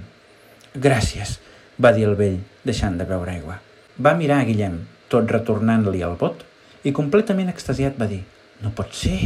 Gràcies, 0.74 1.40
va 1.82 1.92
dir 1.96 2.06
el 2.06 2.18
vell, 2.20 2.40
deixant 2.66 3.00
de 3.00 3.08
beure 3.10 3.34
aigua. 3.34 3.58
Va 3.98 4.14
mirar 4.18 4.40
a 4.42 4.46
Guillem, 4.46 4.80
tot 5.10 5.32
retornant-li 5.34 6.04
el 6.06 6.14
bot, 6.20 6.44
i 6.86 6.94
completament 6.94 7.50
extasiat 7.50 7.98
va 8.00 8.10
dir 8.10 8.22
«No 8.62 8.72
pot 8.78 8.94
ser! 8.94 9.18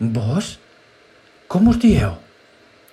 Vos? 0.00 0.56
Com 1.46 1.70
us 1.70 1.78
dieu?» 1.82 2.16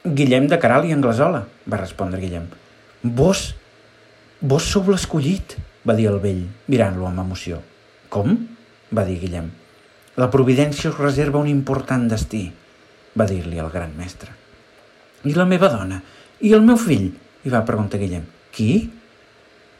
«Guillem 0.05 0.47
de 0.51 0.59
Caral 0.61 0.85
i 0.85 0.93
Anglesola», 0.93 1.45
va 1.65 1.81
respondre 1.81 2.21
Guillem. 2.21 2.45
«Vos? 3.01 3.55
Vos 4.41 4.69
sou 4.69 4.85
l'escollit», 4.91 5.57
va 5.87 5.97
dir 5.97 6.07
el 6.11 6.21
vell, 6.21 6.45
mirant-lo 6.69 7.09
amb 7.09 7.25
emoció. 7.25 7.63
«Com?» 8.13 8.37
va 8.93 9.03
dir 9.07 9.17
Guillem. 9.23 9.49
«La 10.17 10.29
providència 10.33 10.91
us 10.93 11.01
reserva 11.01 11.41
un 11.41 11.49
important 11.49 12.07
destí», 12.13 12.45
va 13.17 13.27
dir-li 13.29 13.59
el 13.59 13.71
gran 13.73 13.95
mestre. 13.97 14.31
I 15.25 15.33
la 15.35 15.47
meva 15.49 15.69
dona? 15.73 16.01
I 16.41 16.53
el 16.53 16.65
meu 16.65 16.77
fill? 16.77 17.09
I 17.43 17.53
va 17.53 17.65
preguntar 17.65 17.99
Guillem. 17.99 18.25
Qui? 18.53 18.71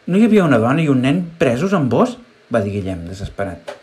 No 0.08 0.18
hi 0.18 0.26
havia 0.26 0.46
una 0.48 0.60
dona 0.64 0.82
i 0.82 0.90
un 0.90 1.04
nen 1.04 1.24
presos 1.40 1.76
amb 1.78 1.92
vos? 1.94 2.18
va 2.54 2.62
dir 2.64 2.74
Guillem, 2.78 3.06
desesperat. 3.10 3.76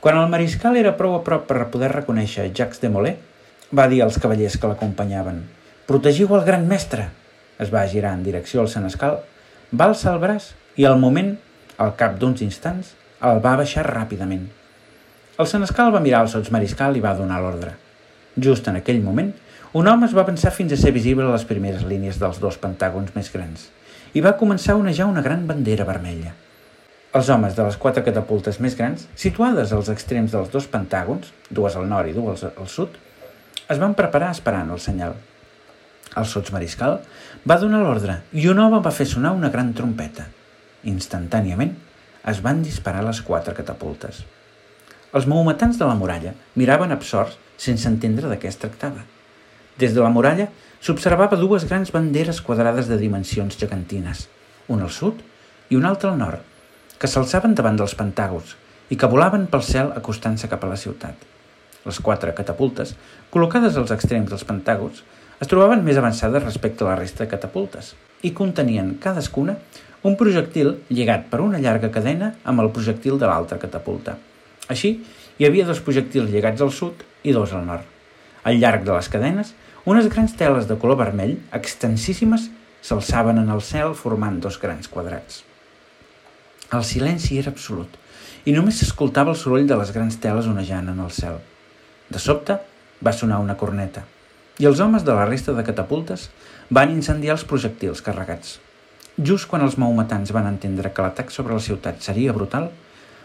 Quan 0.00 0.18
el 0.18 0.28
mariscal 0.30 0.76
era 0.78 0.96
prou 0.98 1.16
a 1.16 1.22
prop 1.26 1.46
per 1.48 1.70
poder 1.72 1.90
reconèixer 1.92 2.50
Jacques 2.52 2.82
de 2.82 2.90
Molay, 2.92 3.16
va 3.74 3.88
dir 3.90 4.02
als 4.02 4.18
cavallers 4.18 4.56
que 4.58 4.70
l'acompanyaven 4.70 5.42
Protegiu 5.88 6.34
el 6.36 6.44
gran 6.44 6.66
mestre! 6.68 7.06
Es 7.58 7.70
va 7.72 7.86
girar 7.88 8.12
en 8.12 8.22
direcció 8.22 8.60
al 8.60 8.68
senescal, 8.68 9.22
va 9.72 9.86
alçar 9.88 10.12
el 10.12 10.20
braç 10.20 10.50
i 10.76 10.84
al 10.84 10.98
moment, 11.00 11.30
al 11.80 11.94
cap 11.96 12.18
d'uns 12.20 12.42
instants, 12.44 12.90
el 13.24 13.40
va 13.40 13.56
baixar 13.56 13.86
ràpidament. 13.88 14.44
El 15.40 15.48
senescal 15.48 15.94
va 15.94 16.02
mirar 16.04 16.20
el 16.26 16.28
sotsmariscal 16.28 16.98
i 16.98 17.00
va 17.00 17.16
donar 17.16 17.40
l'ordre. 17.40 17.72
Just 18.38 18.68
en 18.70 18.78
aquell 18.78 19.00
moment, 19.02 19.32
un 19.78 19.88
home 19.90 20.06
es 20.06 20.14
va 20.16 20.26
pensar 20.26 20.52
fins 20.54 20.72
a 20.72 20.78
ser 20.80 20.92
visible 20.94 21.26
a 21.26 21.34
les 21.34 21.46
primeres 21.48 21.82
línies 21.84 22.20
dels 22.22 22.38
dos 22.40 22.58
pentàgons 22.62 23.10
més 23.16 23.30
grans 23.34 23.68
i 24.16 24.22
va 24.24 24.36
començar 24.40 24.72
a 24.74 24.80
onejar 24.80 25.08
una 25.10 25.22
gran 25.24 25.42
bandera 25.48 25.84
vermella. 25.84 26.30
Els 27.18 27.28
homes 27.32 27.56
de 27.56 27.64
les 27.66 27.76
quatre 27.80 28.04
catapultes 28.04 28.60
més 28.64 28.76
grans, 28.78 29.04
situades 29.16 29.72
als 29.72 29.90
extrems 29.92 30.32
dels 30.32 30.48
dos 30.52 30.68
pentàgons, 30.70 31.32
dues 31.50 31.76
al 31.76 31.88
nord 31.90 32.08
i 32.08 32.14
dues 32.16 32.44
al 32.48 32.68
sud, 32.68 32.94
es 33.68 33.80
van 33.80 33.96
preparar 33.98 34.30
esperant 34.32 34.70
el 34.72 34.80
senyal. 34.80 35.16
El 36.16 36.28
sotsmariscal 36.28 36.98
va 37.48 37.58
donar 37.60 37.82
l'ordre 37.82 38.20
i 38.32 38.46
un 38.48 38.60
home 38.62 38.80
va 38.84 38.94
fer 38.94 39.08
sonar 39.08 39.34
una 39.36 39.50
gran 39.52 39.74
trompeta. 39.76 40.28
Instantàniament 40.88 41.74
es 42.32 42.40
van 42.44 42.62
disparar 42.64 43.04
les 43.04 43.20
quatre 43.24 43.56
catapultes. 43.56 44.22
Els 45.12 45.28
maometans 45.28 45.76
de 45.80 45.88
la 45.88 45.96
muralla 45.96 46.34
miraven 46.56 46.92
absorts 46.92 47.36
sense 47.58 47.88
entendre 47.90 48.30
de 48.30 48.38
què 48.40 48.48
es 48.48 48.58
tractava. 48.62 49.04
Des 49.78 49.94
de 49.94 50.02
la 50.02 50.12
muralla 50.14 50.48
s'observava 50.80 51.36
dues 51.38 51.66
grans 51.68 51.90
banderes 51.94 52.40
quadrades 52.40 52.88
de 52.88 52.98
dimensions 52.98 53.58
gegantines, 53.58 54.28
una 54.68 54.86
al 54.86 54.94
sud 54.94 55.20
i 55.68 55.76
una 55.76 55.90
altra 55.92 56.12
al 56.12 56.18
nord, 56.22 56.40
que 56.98 57.10
s'alçaven 57.10 57.54
davant 57.58 57.76
dels 57.78 57.94
pentàgons 57.98 58.54
i 58.88 58.96
que 58.96 59.10
volaven 59.10 59.46
pel 59.50 59.66
cel 59.66 59.92
acostant-se 59.98 60.48
cap 60.50 60.64
a 60.64 60.70
la 60.70 60.78
ciutat. 60.80 61.14
Les 61.84 61.98
quatre 62.02 62.34
catapultes, 62.34 62.94
col·locades 63.34 63.76
als 63.76 63.92
extrems 63.94 64.30
dels 64.30 64.46
pentàgons, 64.48 65.02
es 65.38 65.50
trobaven 65.50 65.84
més 65.86 65.98
avançades 65.98 66.42
respecte 66.42 66.84
a 66.84 66.90
la 66.90 66.96
resta 66.98 67.24
de 67.24 67.30
catapultes 67.30 67.92
i 68.26 68.32
contenien 68.34 68.96
cadascuna 69.02 69.54
un 70.08 70.16
projectil 70.18 70.74
lligat 70.90 71.28
per 71.30 71.40
una 71.42 71.60
llarga 71.62 71.90
cadena 71.94 72.32
amb 72.44 72.62
el 72.64 72.72
projectil 72.74 73.18
de 73.18 73.30
l'altra 73.30 73.58
catapulta. 73.62 74.16
Així, 74.68 74.98
hi 75.38 75.46
havia 75.46 75.66
dos 75.66 75.80
projectils 75.84 76.30
lligats 76.32 76.62
al 76.64 76.74
sud 76.74 77.04
i 77.22 77.34
dos 77.36 77.52
al 77.52 77.66
nord. 77.66 77.84
Al 78.44 78.58
llarg 78.60 78.84
de 78.86 78.94
les 78.94 79.08
cadenes, 79.12 79.54
unes 79.84 80.08
grans 80.12 80.34
teles 80.36 80.68
de 80.68 80.76
color 80.80 81.00
vermell, 81.00 81.38
extensíssimes, 81.52 82.50
s'alçaven 82.82 83.40
en 83.42 83.48
el 83.54 83.62
cel 83.62 83.94
formant 83.98 84.38
dos 84.40 84.58
grans 84.60 84.88
quadrats. 84.88 85.42
El 86.72 86.84
silenci 86.84 87.38
era 87.40 87.50
absolut 87.54 87.96
i 88.44 88.52
només 88.54 88.78
s'escoltava 88.80 89.34
el 89.34 89.40
soroll 89.40 89.66
de 89.68 89.76
les 89.80 89.90
grans 89.92 90.20
teles 90.22 90.46
onejant 90.46 90.92
en 90.92 91.00
el 91.04 91.10
cel. 91.12 91.40
De 92.08 92.20
sobte, 92.22 92.60
va 93.04 93.12
sonar 93.12 93.42
una 93.42 93.56
corneta 93.56 94.04
i 94.58 94.66
els 94.66 94.80
homes 94.82 95.04
de 95.06 95.14
la 95.14 95.26
resta 95.26 95.54
de 95.54 95.62
catapultes 95.62 96.28
van 96.74 96.90
incendiar 96.90 97.36
els 97.36 97.44
projectils 97.46 98.02
carregats. 98.02 98.56
Just 99.18 99.46
quan 99.50 99.62
els 99.62 99.76
maometans 99.78 100.32
van 100.34 100.48
entendre 100.50 100.90
que 100.94 101.04
l'atac 101.04 101.30
sobre 101.34 101.54
la 101.54 101.62
ciutat 101.62 102.02
seria 102.02 102.34
brutal, 102.34 102.68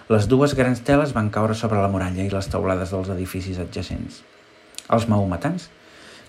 les 0.09 0.27
dues 0.27 0.53
grans 0.57 0.81
teles 0.83 1.13
van 1.15 1.29
caure 1.31 1.55
sobre 1.55 1.79
la 1.79 1.87
muralla 1.87 2.25
i 2.25 2.31
les 2.31 2.49
teulades 2.51 2.91
dels 2.91 3.11
edificis 3.13 3.59
adjacents. 3.61 4.19
Els 4.91 5.07
maometans, 5.07 5.69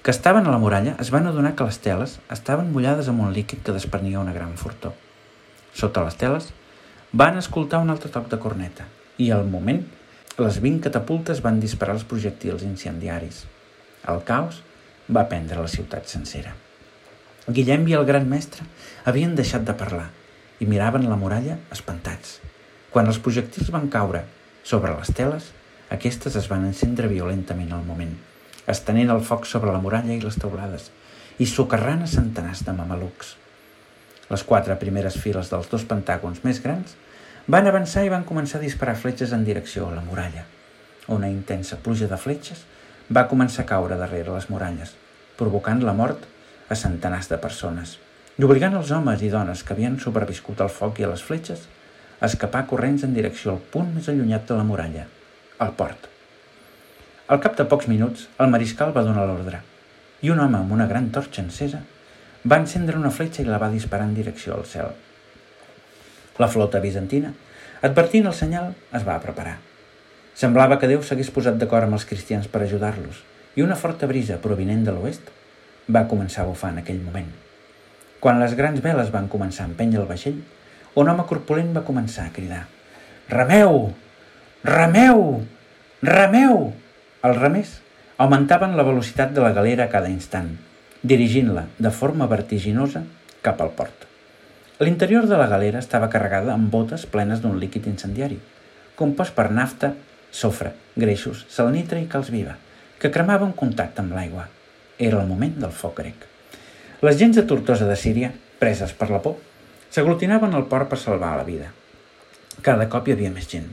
que 0.04 0.12
estaven 0.12 0.46
a 0.46 0.52
la 0.52 0.60
muralla, 0.62 0.94
es 1.02 1.10
van 1.10 1.26
adonar 1.26 1.54
que 1.58 1.66
les 1.66 1.80
teles 1.82 2.18
estaven 2.30 2.70
mullades 2.70 3.08
amb 3.10 3.24
un 3.24 3.32
líquid 3.34 3.64
que 3.66 3.74
desprenia 3.74 4.20
una 4.20 4.36
gran 4.36 4.54
fortor. 4.60 4.94
Sota 5.74 6.04
les 6.04 6.14
teles 6.20 6.52
van 7.10 7.38
escoltar 7.40 7.82
un 7.82 7.90
altre 7.90 8.12
toc 8.14 8.30
de 8.30 8.38
corneta 8.38 8.86
i, 9.18 9.32
al 9.34 9.48
moment, 9.48 9.82
les 10.38 10.60
20 10.62 10.86
catapultes 10.86 11.42
van 11.42 11.58
disparar 11.62 11.98
els 11.98 12.06
projectils 12.06 12.62
incendiaris. 12.66 13.44
El 14.06 14.22
caos 14.28 14.62
va 15.10 15.26
prendre 15.30 15.58
la 15.58 15.70
ciutat 15.70 16.06
sencera. 16.10 16.54
Guillem 17.48 17.88
i 17.90 17.98
el 17.98 18.06
gran 18.08 18.28
mestre 18.30 18.64
havien 19.04 19.34
deixat 19.34 19.66
de 19.66 19.74
parlar 19.76 20.10
i 20.62 20.66
miraven 20.70 21.10
la 21.10 21.18
muralla 21.18 21.58
espantats. 21.74 22.38
Quan 22.94 23.08
els 23.10 23.16
projectils 23.18 23.72
van 23.74 23.88
caure 23.90 24.20
sobre 24.62 24.92
les 24.94 25.08
teles, 25.18 25.48
aquestes 25.90 26.36
es 26.38 26.44
van 26.46 26.62
encendre 26.68 27.08
violentament 27.10 27.72
al 27.74 27.82
moment, 27.82 28.12
estenent 28.70 29.10
el 29.10 29.24
foc 29.26 29.48
sobre 29.50 29.74
la 29.74 29.80
muralla 29.82 30.14
i 30.14 30.20
les 30.22 30.38
teulades 30.38 30.92
i 31.42 31.48
socarrant 31.50 32.04
a 32.04 32.12
centenars 32.12 32.62
de 32.62 32.76
mamelucs. 32.78 33.34
Les 34.30 34.46
quatre 34.46 34.78
primeres 34.78 35.18
files 35.18 35.50
dels 35.50 35.66
dos 35.74 35.88
pentàgons 35.90 36.44
més 36.46 36.62
grans 36.62 36.94
van 37.50 37.66
avançar 37.66 38.06
i 38.06 38.14
van 38.14 38.28
començar 38.30 38.62
a 38.62 38.66
disparar 38.68 38.94
fletxes 39.02 39.34
en 39.34 39.42
direcció 39.42 39.90
a 39.90 39.98
la 39.98 40.06
muralla. 40.06 40.46
Una 41.10 41.26
intensa 41.26 41.82
pluja 41.82 42.06
de 42.06 42.22
fletxes 42.28 42.62
va 43.10 43.26
començar 43.26 43.66
a 43.66 43.72
caure 43.74 43.98
darrere 43.98 44.38
les 44.38 44.46
muralles, 44.54 44.94
provocant 45.34 45.82
la 45.82 45.98
mort 45.98 46.30
a 46.70 46.78
centenars 46.78 47.26
de 47.26 47.42
persones 47.42 47.98
i 48.38 48.46
obligant 48.46 48.78
els 48.78 48.94
homes 48.94 49.22
i 49.26 49.34
dones 49.34 49.66
que 49.66 49.74
havien 49.74 49.98
sobreviscut 49.98 50.62
al 50.62 50.70
foc 50.70 51.02
i 51.02 51.04
a 51.08 51.10
les 51.10 51.26
fletxes 51.26 51.66
escapar 52.22 52.66
corrents 52.70 53.04
en 53.04 53.14
direcció 53.14 53.52
al 53.52 53.62
punt 53.72 53.90
més 53.94 54.08
allunyat 54.08 54.46
de 54.48 54.58
la 54.58 54.64
muralla, 54.64 55.06
al 55.58 55.72
port. 55.78 56.08
Al 57.26 57.40
cap 57.40 57.56
de 57.56 57.64
pocs 57.64 57.88
minuts, 57.88 58.28
el 58.38 58.50
mariscal 58.52 58.92
va 58.96 59.04
donar 59.06 59.26
l'ordre 59.26 59.62
i 60.24 60.30
un 60.32 60.40
home 60.40 60.56
amb 60.56 60.72
una 60.72 60.86
gran 60.88 61.10
torxa 61.12 61.42
encesa 61.42 61.82
va 62.48 62.58
encendre 62.60 62.96
una 62.96 63.10
fletxa 63.10 63.42
i 63.42 63.48
la 63.48 63.58
va 63.60 63.70
disparar 63.72 64.06
en 64.08 64.14
direcció 64.16 64.54
al 64.54 64.64
cel. 64.68 64.90
La 66.40 66.48
flota 66.48 66.80
bizantina, 66.80 67.30
advertint 67.82 68.26
el 68.28 68.36
senyal, 68.36 68.74
es 68.92 69.06
va 69.06 69.20
preparar. 69.22 69.58
Semblava 70.34 70.78
que 70.80 70.90
Déu 70.90 71.02
s'hagués 71.06 71.30
posat 71.32 71.56
d'acord 71.60 71.86
amb 71.86 71.96
els 71.98 72.04
cristians 72.08 72.48
per 72.50 72.64
ajudar-los 72.64 73.22
i 73.54 73.62
una 73.62 73.78
forta 73.78 74.08
brisa 74.10 74.40
provinent 74.42 74.82
de 74.84 74.92
l'oest 74.92 75.30
va 75.96 76.06
començar 76.10 76.42
a 76.42 76.48
bufar 76.48 76.72
en 76.74 76.80
aquell 76.82 77.00
moment. 77.04 77.30
Quan 78.20 78.40
les 78.40 78.56
grans 78.58 78.80
veles 78.84 79.12
van 79.14 79.28
començar 79.28 79.64
a 79.64 79.70
empènyer 79.70 80.00
el 80.00 80.08
vaixell, 80.08 80.40
un 80.94 81.10
home 81.10 81.26
corpulent 81.28 81.72
va 81.74 81.84
començar 81.86 82.28
a 82.28 82.32
cridar 82.34 82.64
«Remeu! 83.28 83.92
Remeu! 84.64 85.42
Remeu!» 86.02 86.72
Els 87.24 87.38
remers 87.40 87.78
augmentaven 88.20 88.76
la 88.76 88.84
velocitat 88.86 89.32
de 89.34 89.42
la 89.42 89.52
galera 89.56 89.86
a 89.86 89.92
cada 89.92 90.10
instant, 90.12 90.50
dirigint-la 91.02 91.66
de 91.78 91.90
forma 91.90 92.28
vertiginosa 92.30 93.02
cap 93.42 93.62
al 93.64 93.72
port. 93.76 94.04
L'interior 94.84 95.26
de 95.30 95.38
la 95.40 95.48
galera 95.48 95.80
estava 95.80 96.10
carregada 96.12 96.52
amb 96.54 96.70
botes 96.70 97.06
plenes 97.06 97.40
d'un 97.42 97.56
líquid 97.58 97.88
incendiari, 97.90 98.38
compost 98.98 99.34
per 99.34 99.48
nafta, 99.50 99.94
sofre, 100.34 100.74
greixos, 100.98 101.44
salnitre 101.48 102.02
i 102.02 102.08
calç 102.10 102.30
viva, 102.34 102.56
que 102.98 103.10
cremava 103.14 103.46
en 103.46 103.54
contacte 103.56 104.02
amb 104.02 104.14
l'aigua. 104.14 104.48
Era 104.98 105.22
el 105.22 105.30
moment 105.30 105.56
del 105.62 105.74
foc 105.74 105.98
grec. 106.02 106.26
Les 107.02 107.18
gens 107.18 107.36
de 107.36 107.44
Tortosa 107.48 107.86
de 107.88 107.96
Síria, 107.98 108.30
preses 108.58 108.94
per 108.94 109.10
la 109.10 109.20
por, 109.22 109.38
s'aglutinaven 109.94 110.56
al 110.58 110.64
port 110.66 110.88
per 110.90 110.98
salvar 110.98 111.36
la 111.38 111.44
vida. 111.46 111.68
Cada 112.66 112.88
cop 112.90 113.06
hi 113.06 113.12
havia 113.14 113.30
més 113.30 113.46
gent. 113.46 113.68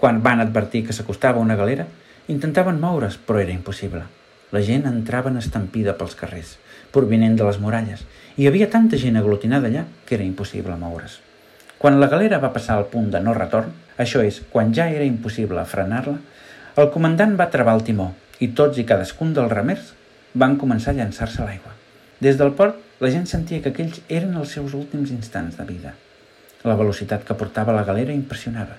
Quan 0.00 0.18
van 0.22 0.40
advertir 0.42 0.80
que 0.86 0.94
s'acostava 0.96 1.38
una 1.38 1.54
galera, 1.54 1.84
intentaven 2.26 2.80
moure's, 2.82 3.20
però 3.22 3.38
era 3.38 3.54
impossible. 3.54 4.02
La 4.50 4.62
gent 4.66 4.88
entrava 4.90 5.30
en 5.30 5.38
estampida 5.38 5.94
pels 5.94 6.16
carrers, 6.18 6.56
provinent 6.90 7.38
de 7.38 7.46
les 7.46 7.60
muralles, 7.62 8.02
i 8.34 8.42
hi 8.42 8.48
havia 8.50 8.66
tanta 8.72 8.98
gent 8.98 9.20
aglutinada 9.20 9.70
allà 9.70 9.84
que 10.08 10.16
era 10.18 10.26
impossible 10.26 10.74
moure's. 10.80 11.20
Quan 11.78 12.00
la 12.02 12.10
galera 12.10 12.42
va 12.42 12.50
passar 12.56 12.80
al 12.80 12.88
punt 12.90 13.12
de 13.14 13.22
no 13.22 13.34
retorn, 13.38 13.70
això 13.94 14.24
és, 14.26 14.40
quan 14.50 14.74
ja 14.74 14.88
era 14.90 15.06
impossible 15.06 15.62
frenar-la, 15.70 16.16
el 16.82 16.90
comandant 16.90 17.38
va 17.38 17.52
travar 17.54 17.76
el 17.78 17.86
timó 17.86 18.10
i 18.42 18.50
tots 18.58 18.82
i 18.82 18.86
cadascun 18.88 19.30
dels 19.36 19.54
remers 19.54 19.94
van 20.34 20.58
començar 20.58 20.90
a 20.90 20.98
llançar-se 20.98 21.42
a 21.42 21.46
l'aigua. 21.46 21.76
Des 22.18 22.40
del 22.40 22.50
port, 22.58 22.80
la 23.00 23.10
gent 23.10 23.26
sentia 23.26 23.62
que 23.62 23.72
aquells 23.74 24.00
eren 24.08 24.36
els 24.38 24.54
seus 24.56 24.74
últims 24.78 25.10
instants 25.10 25.56
de 25.58 25.66
vida. 25.66 25.94
La 26.64 26.76
velocitat 26.78 27.24
que 27.26 27.36
portava 27.38 27.74
la 27.76 27.84
galera 27.84 28.14
impressionava, 28.14 28.76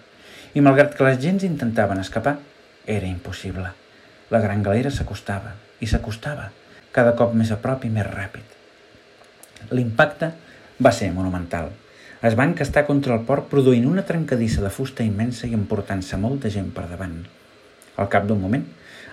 i 0.56 0.64
malgrat 0.64 0.96
que 0.96 1.04
les 1.04 1.20
gens 1.22 1.44
intentaven 1.44 2.00
escapar, 2.00 2.38
era 2.88 3.08
impossible. 3.08 3.72
La 4.32 4.40
gran 4.42 4.64
galera 4.64 4.92
s'acostava 4.92 5.52
i 5.84 5.90
s'acostava, 5.92 6.50
cada 6.96 7.16
cop 7.20 7.34
més 7.36 7.52
a 7.52 7.60
prop 7.62 7.84
i 7.86 7.92
més 7.92 8.08
ràpid. 8.08 8.56
L'impacte 9.76 10.32
va 10.80 10.94
ser 10.96 11.12
monumental. 11.12 11.72
Es 12.26 12.38
va 12.40 12.48
encastar 12.48 12.86
contra 12.88 13.14
el 13.14 13.26
port 13.28 13.50
produint 13.52 13.86
una 13.90 14.06
trencadissa 14.08 14.64
de 14.64 14.72
fusta 14.74 15.04
immensa 15.04 15.46
i 15.46 15.54
emportant-se 15.58 16.18
molta 16.18 16.50
gent 16.50 16.72
per 16.74 16.88
davant. 16.90 17.20
Al 18.02 18.10
cap 18.12 18.26
d'un 18.30 18.40
moment, 18.42 18.64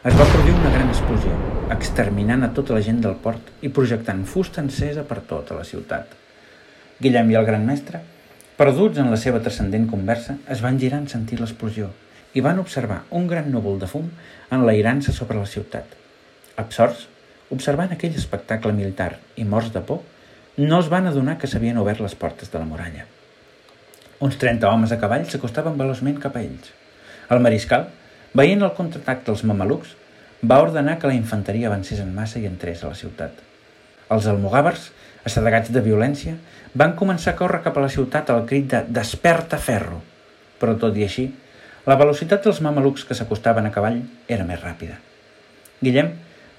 es 0.02 0.16
va 0.18 0.24
produir 0.26 0.50
una 0.58 0.70
gran 0.74 0.88
explosió, 0.90 1.30
exterminant 1.70 2.42
a 2.42 2.48
tota 2.54 2.74
la 2.74 2.80
gent 2.82 2.96
del 3.04 3.12
port 3.22 3.52
i 3.62 3.68
projectant 3.70 4.24
fusta 4.26 4.58
encesa 4.58 5.04
per 5.06 5.20
tota 5.30 5.54
la 5.54 5.62
ciutat. 5.62 6.16
Guillem 6.98 7.30
i 7.30 7.38
el 7.38 7.46
gran 7.46 7.62
mestre, 7.68 8.00
perduts 8.58 8.98
en 8.98 9.12
la 9.14 9.18
seva 9.24 9.38
transcendent 9.44 9.86
conversa, 9.92 10.40
es 10.50 10.64
van 10.64 10.80
girar 10.82 10.98
en 11.04 11.06
sentir 11.12 11.38
l'explosió 11.38 11.92
i 12.34 12.42
van 12.42 12.58
observar 12.58 13.04
un 13.14 13.30
gran 13.30 13.52
núvol 13.54 13.78
de 13.78 13.86
fum 13.86 14.10
enlairant-se 14.50 15.14
sobre 15.14 15.38
la 15.38 15.46
ciutat. 15.46 15.94
Absorts, 16.58 17.06
observant 17.54 17.94
aquell 17.94 18.18
espectacle 18.18 18.74
militar 18.74 19.12
i 19.38 19.46
morts 19.46 19.70
de 19.70 19.86
por, 19.86 20.02
no 20.58 20.82
es 20.82 20.90
van 20.90 21.06
adonar 21.06 21.38
que 21.38 21.46
s'havien 21.46 21.78
obert 21.78 22.02
les 22.02 22.18
portes 22.18 22.50
de 22.50 22.58
la 22.58 22.66
muralla. 22.66 23.06
Uns 24.18 24.34
30 24.34 24.66
homes 24.66 24.90
a 24.90 24.98
cavall 24.98 25.30
s'acostaven 25.30 25.78
veloçment 25.78 26.18
cap 26.18 26.34
a 26.34 26.42
ells. 26.42 26.74
El 27.30 27.38
mariscal, 27.38 27.92
Veient 28.32 28.64
el 28.64 28.72
contraatac 28.72 29.26
dels 29.26 29.42
mamelucs, 29.44 29.90
va 30.42 30.62
ordenar 30.64 30.96
que 30.98 31.10
la 31.10 31.16
infanteria 31.16 31.68
avancés 31.68 32.00
en 32.00 32.14
massa 32.16 32.40
i 32.40 32.46
entrés 32.48 32.80
a 32.82 32.88
la 32.88 32.96
ciutat. 32.96 33.36
Els 34.12 34.26
almogàvers, 34.30 34.88
assedegats 35.28 35.70
de 35.74 35.82
violència, 35.84 36.38
van 36.74 36.96
començar 36.96 37.34
a 37.34 37.38
córrer 37.38 37.60
cap 37.66 37.76
a 37.76 37.84
la 37.84 37.92
ciutat 37.92 38.32
al 38.32 38.46
crit 38.48 38.70
de 38.72 38.82
«Desperta, 38.88 39.60
ferro!». 39.60 40.00
Però 40.58 40.78
tot 40.80 40.96
i 40.96 41.04
així, 41.04 41.28
la 41.84 41.98
velocitat 42.00 42.44
dels 42.48 42.62
mamelucs 42.64 43.04
que 43.04 43.14
s'acostaven 43.18 43.68
a 43.68 43.74
cavall 43.74 44.00
era 44.28 44.48
més 44.48 44.60
ràpida. 44.64 44.96
Guillem 45.82 46.12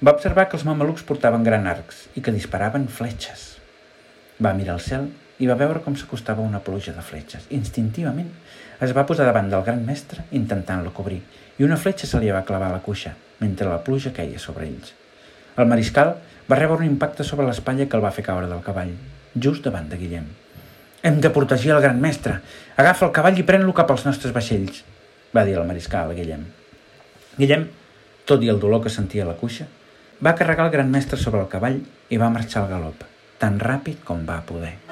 va 0.04 0.14
observar 0.14 0.46
que 0.48 0.58
els 0.58 0.66
mamelucs 0.68 1.02
portaven 1.08 1.42
gran 1.42 1.66
arcs 1.66 2.06
i 2.14 2.22
que 2.22 2.34
disparaven 2.34 2.86
fletxes. 2.86 3.54
Va 4.38 4.54
mirar 4.54 4.78
al 4.78 4.84
cel 4.84 5.08
i 5.42 5.48
va 5.50 5.58
veure 5.58 5.82
com 5.82 5.96
s'acostava 5.98 6.44
una 6.44 6.62
pluja 6.62 6.94
de 6.94 7.02
fletxes. 7.02 7.48
Instintivament 7.50 8.30
es 8.84 8.92
va 8.94 9.06
posar 9.08 9.26
davant 9.26 9.50
del 9.50 9.64
gran 9.66 9.82
mestre 9.86 10.26
intentant-lo 10.30 10.92
cobrir 10.94 11.22
i 11.58 11.64
una 11.64 11.78
fletxa 11.78 12.08
se 12.10 12.20
li 12.20 12.32
va 12.34 12.44
clavar 12.46 12.70
a 12.70 12.76
la 12.78 12.82
cuixa 12.84 13.14
mentre 13.40 13.68
la 13.68 13.82
pluja 13.84 14.12
queia 14.14 14.38
sobre 14.38 14.66
ells. 14.68 14.94
El 15.56 15.68
mariscal 15.70 16.16
va 16.50 16.58
rebre 16.58 16.80
un 16.80 16.86
impacte 16.86 17.24
sobre 17.24 17.46
l'espatlla 17.46 17.86
que 17.88 17.96
el 17.98 18.04
va 18.04 18.12
fer 18.14 18.24
caure 18.26 18.48
del 18.50 18.62
cavall, 18.64 18.92
just 19.34 19.64
davant 19.64 19.88
de 19.90 19.98
Guillem. 20.00 20.26
Hem 21.04 21.20
de 21.20 21.30
protegir 21.30 21.74
el 21.74 21.82
gran 21.84 22.00
mestre. 22.00 22.38
Agafa 22.76 23.06
el 23.06 23.12
cavall 23.16 23.38
i 23.38 23.46
pren-lo 23.46 23.74
cap 23.76 23.90
als 23.92 24.06
nostres 24.08 24.34
vaixells, 24.34 24.82
va 25.36 25.44
dir 25.44 25.58
el 25.60 25.66
mariscal 25.68 26.10
a 26.10 26.18
Guillem. 26.18 26.46
Guillem, 27.38 27.68
tot 28.24 28.42
i 28.42 28.50
el 28.52 28.60
dolor 28.62 28.82
que 28.84 28.92
sentia 28.92 29.24
a 29.24 29.30
la 29.32 29.38
cuixa, 29.40 29.66
va 30.24 30.34
carregar 30.38 30.68
el 30.68 30.72
gran 30.72 30.90
mestre 30.90 31.18
sobre 31.20 31.42
el 31.42 31.50
cavall 31.52 31.82
i 32.08 32.20
va 32.20 32.32
marxar 32.32 32.64
al 32.64 32.72
galop, 32.72 33.04
tan 33.42 33.60
ràpid 33.60 34.04
com 34.06 34.24
va 34.28 34.40
poder. 34.46 34.83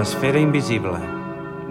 L'esfera 0.00 0.40
invisible, 0.40 0.96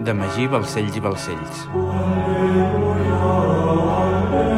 de 0.06 0.12
Magí 0.14 0.44
Balcells 0.46 0.94
i 0.94 1.00
Balcells. 1.02 1.64
Aleluia, 1.74 3.16
aleluia. 3.32 4.49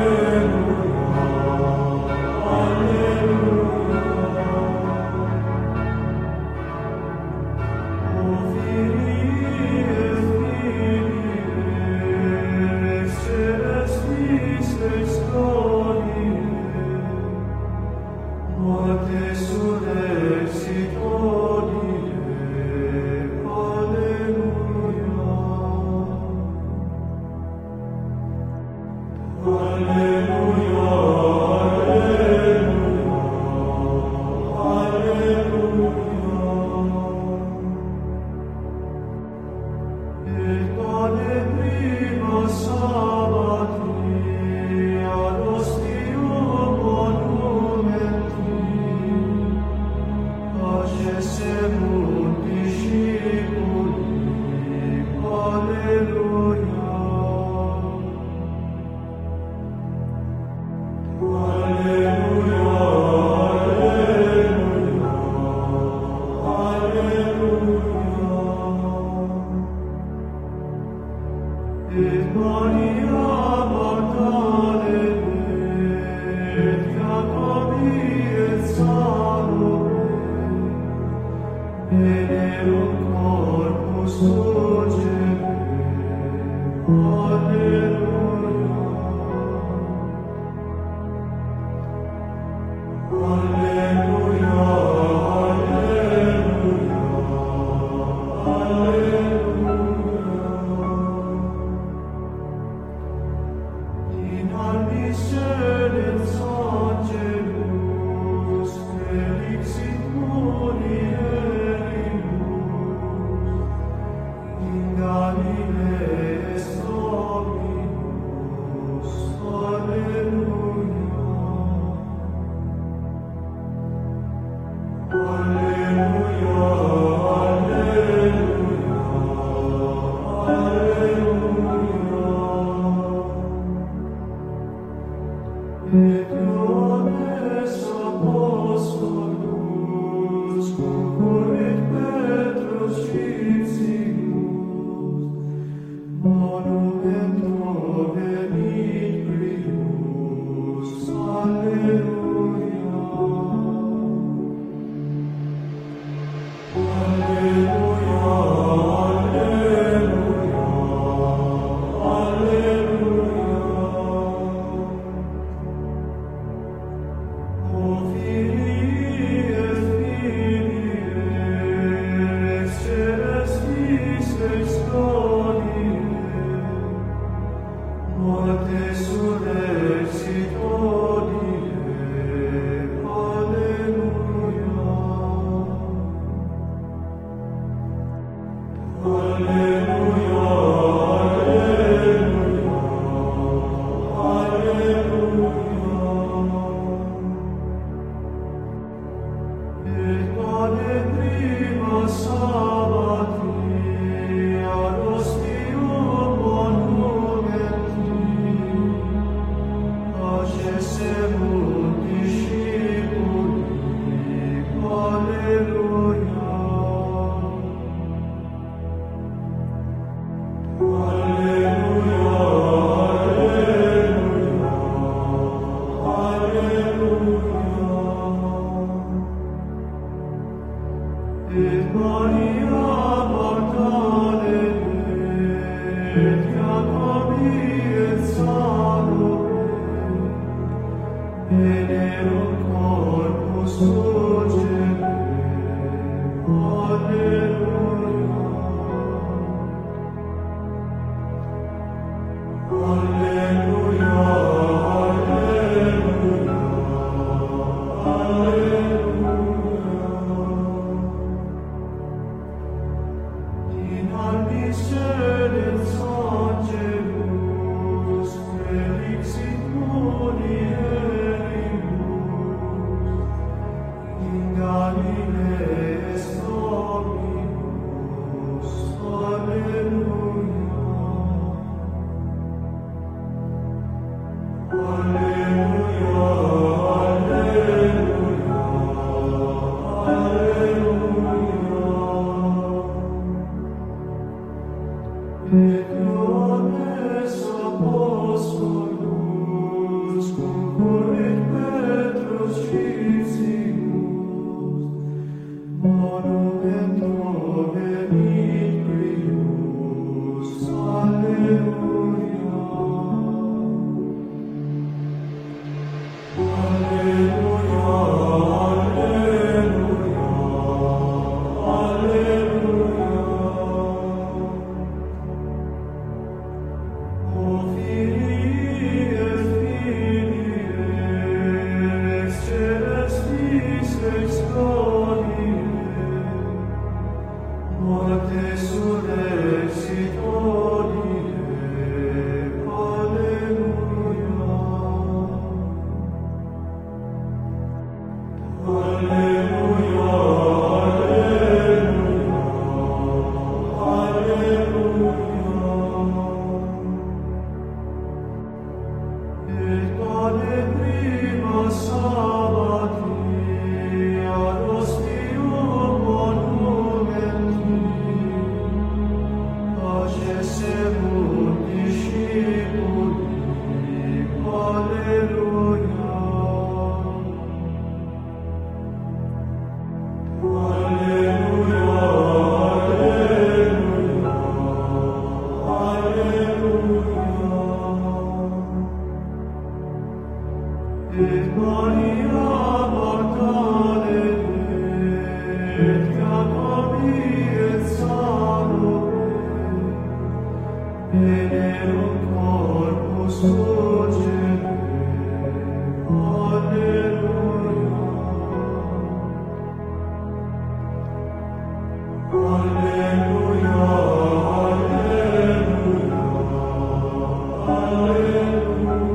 Et 417.92 419.11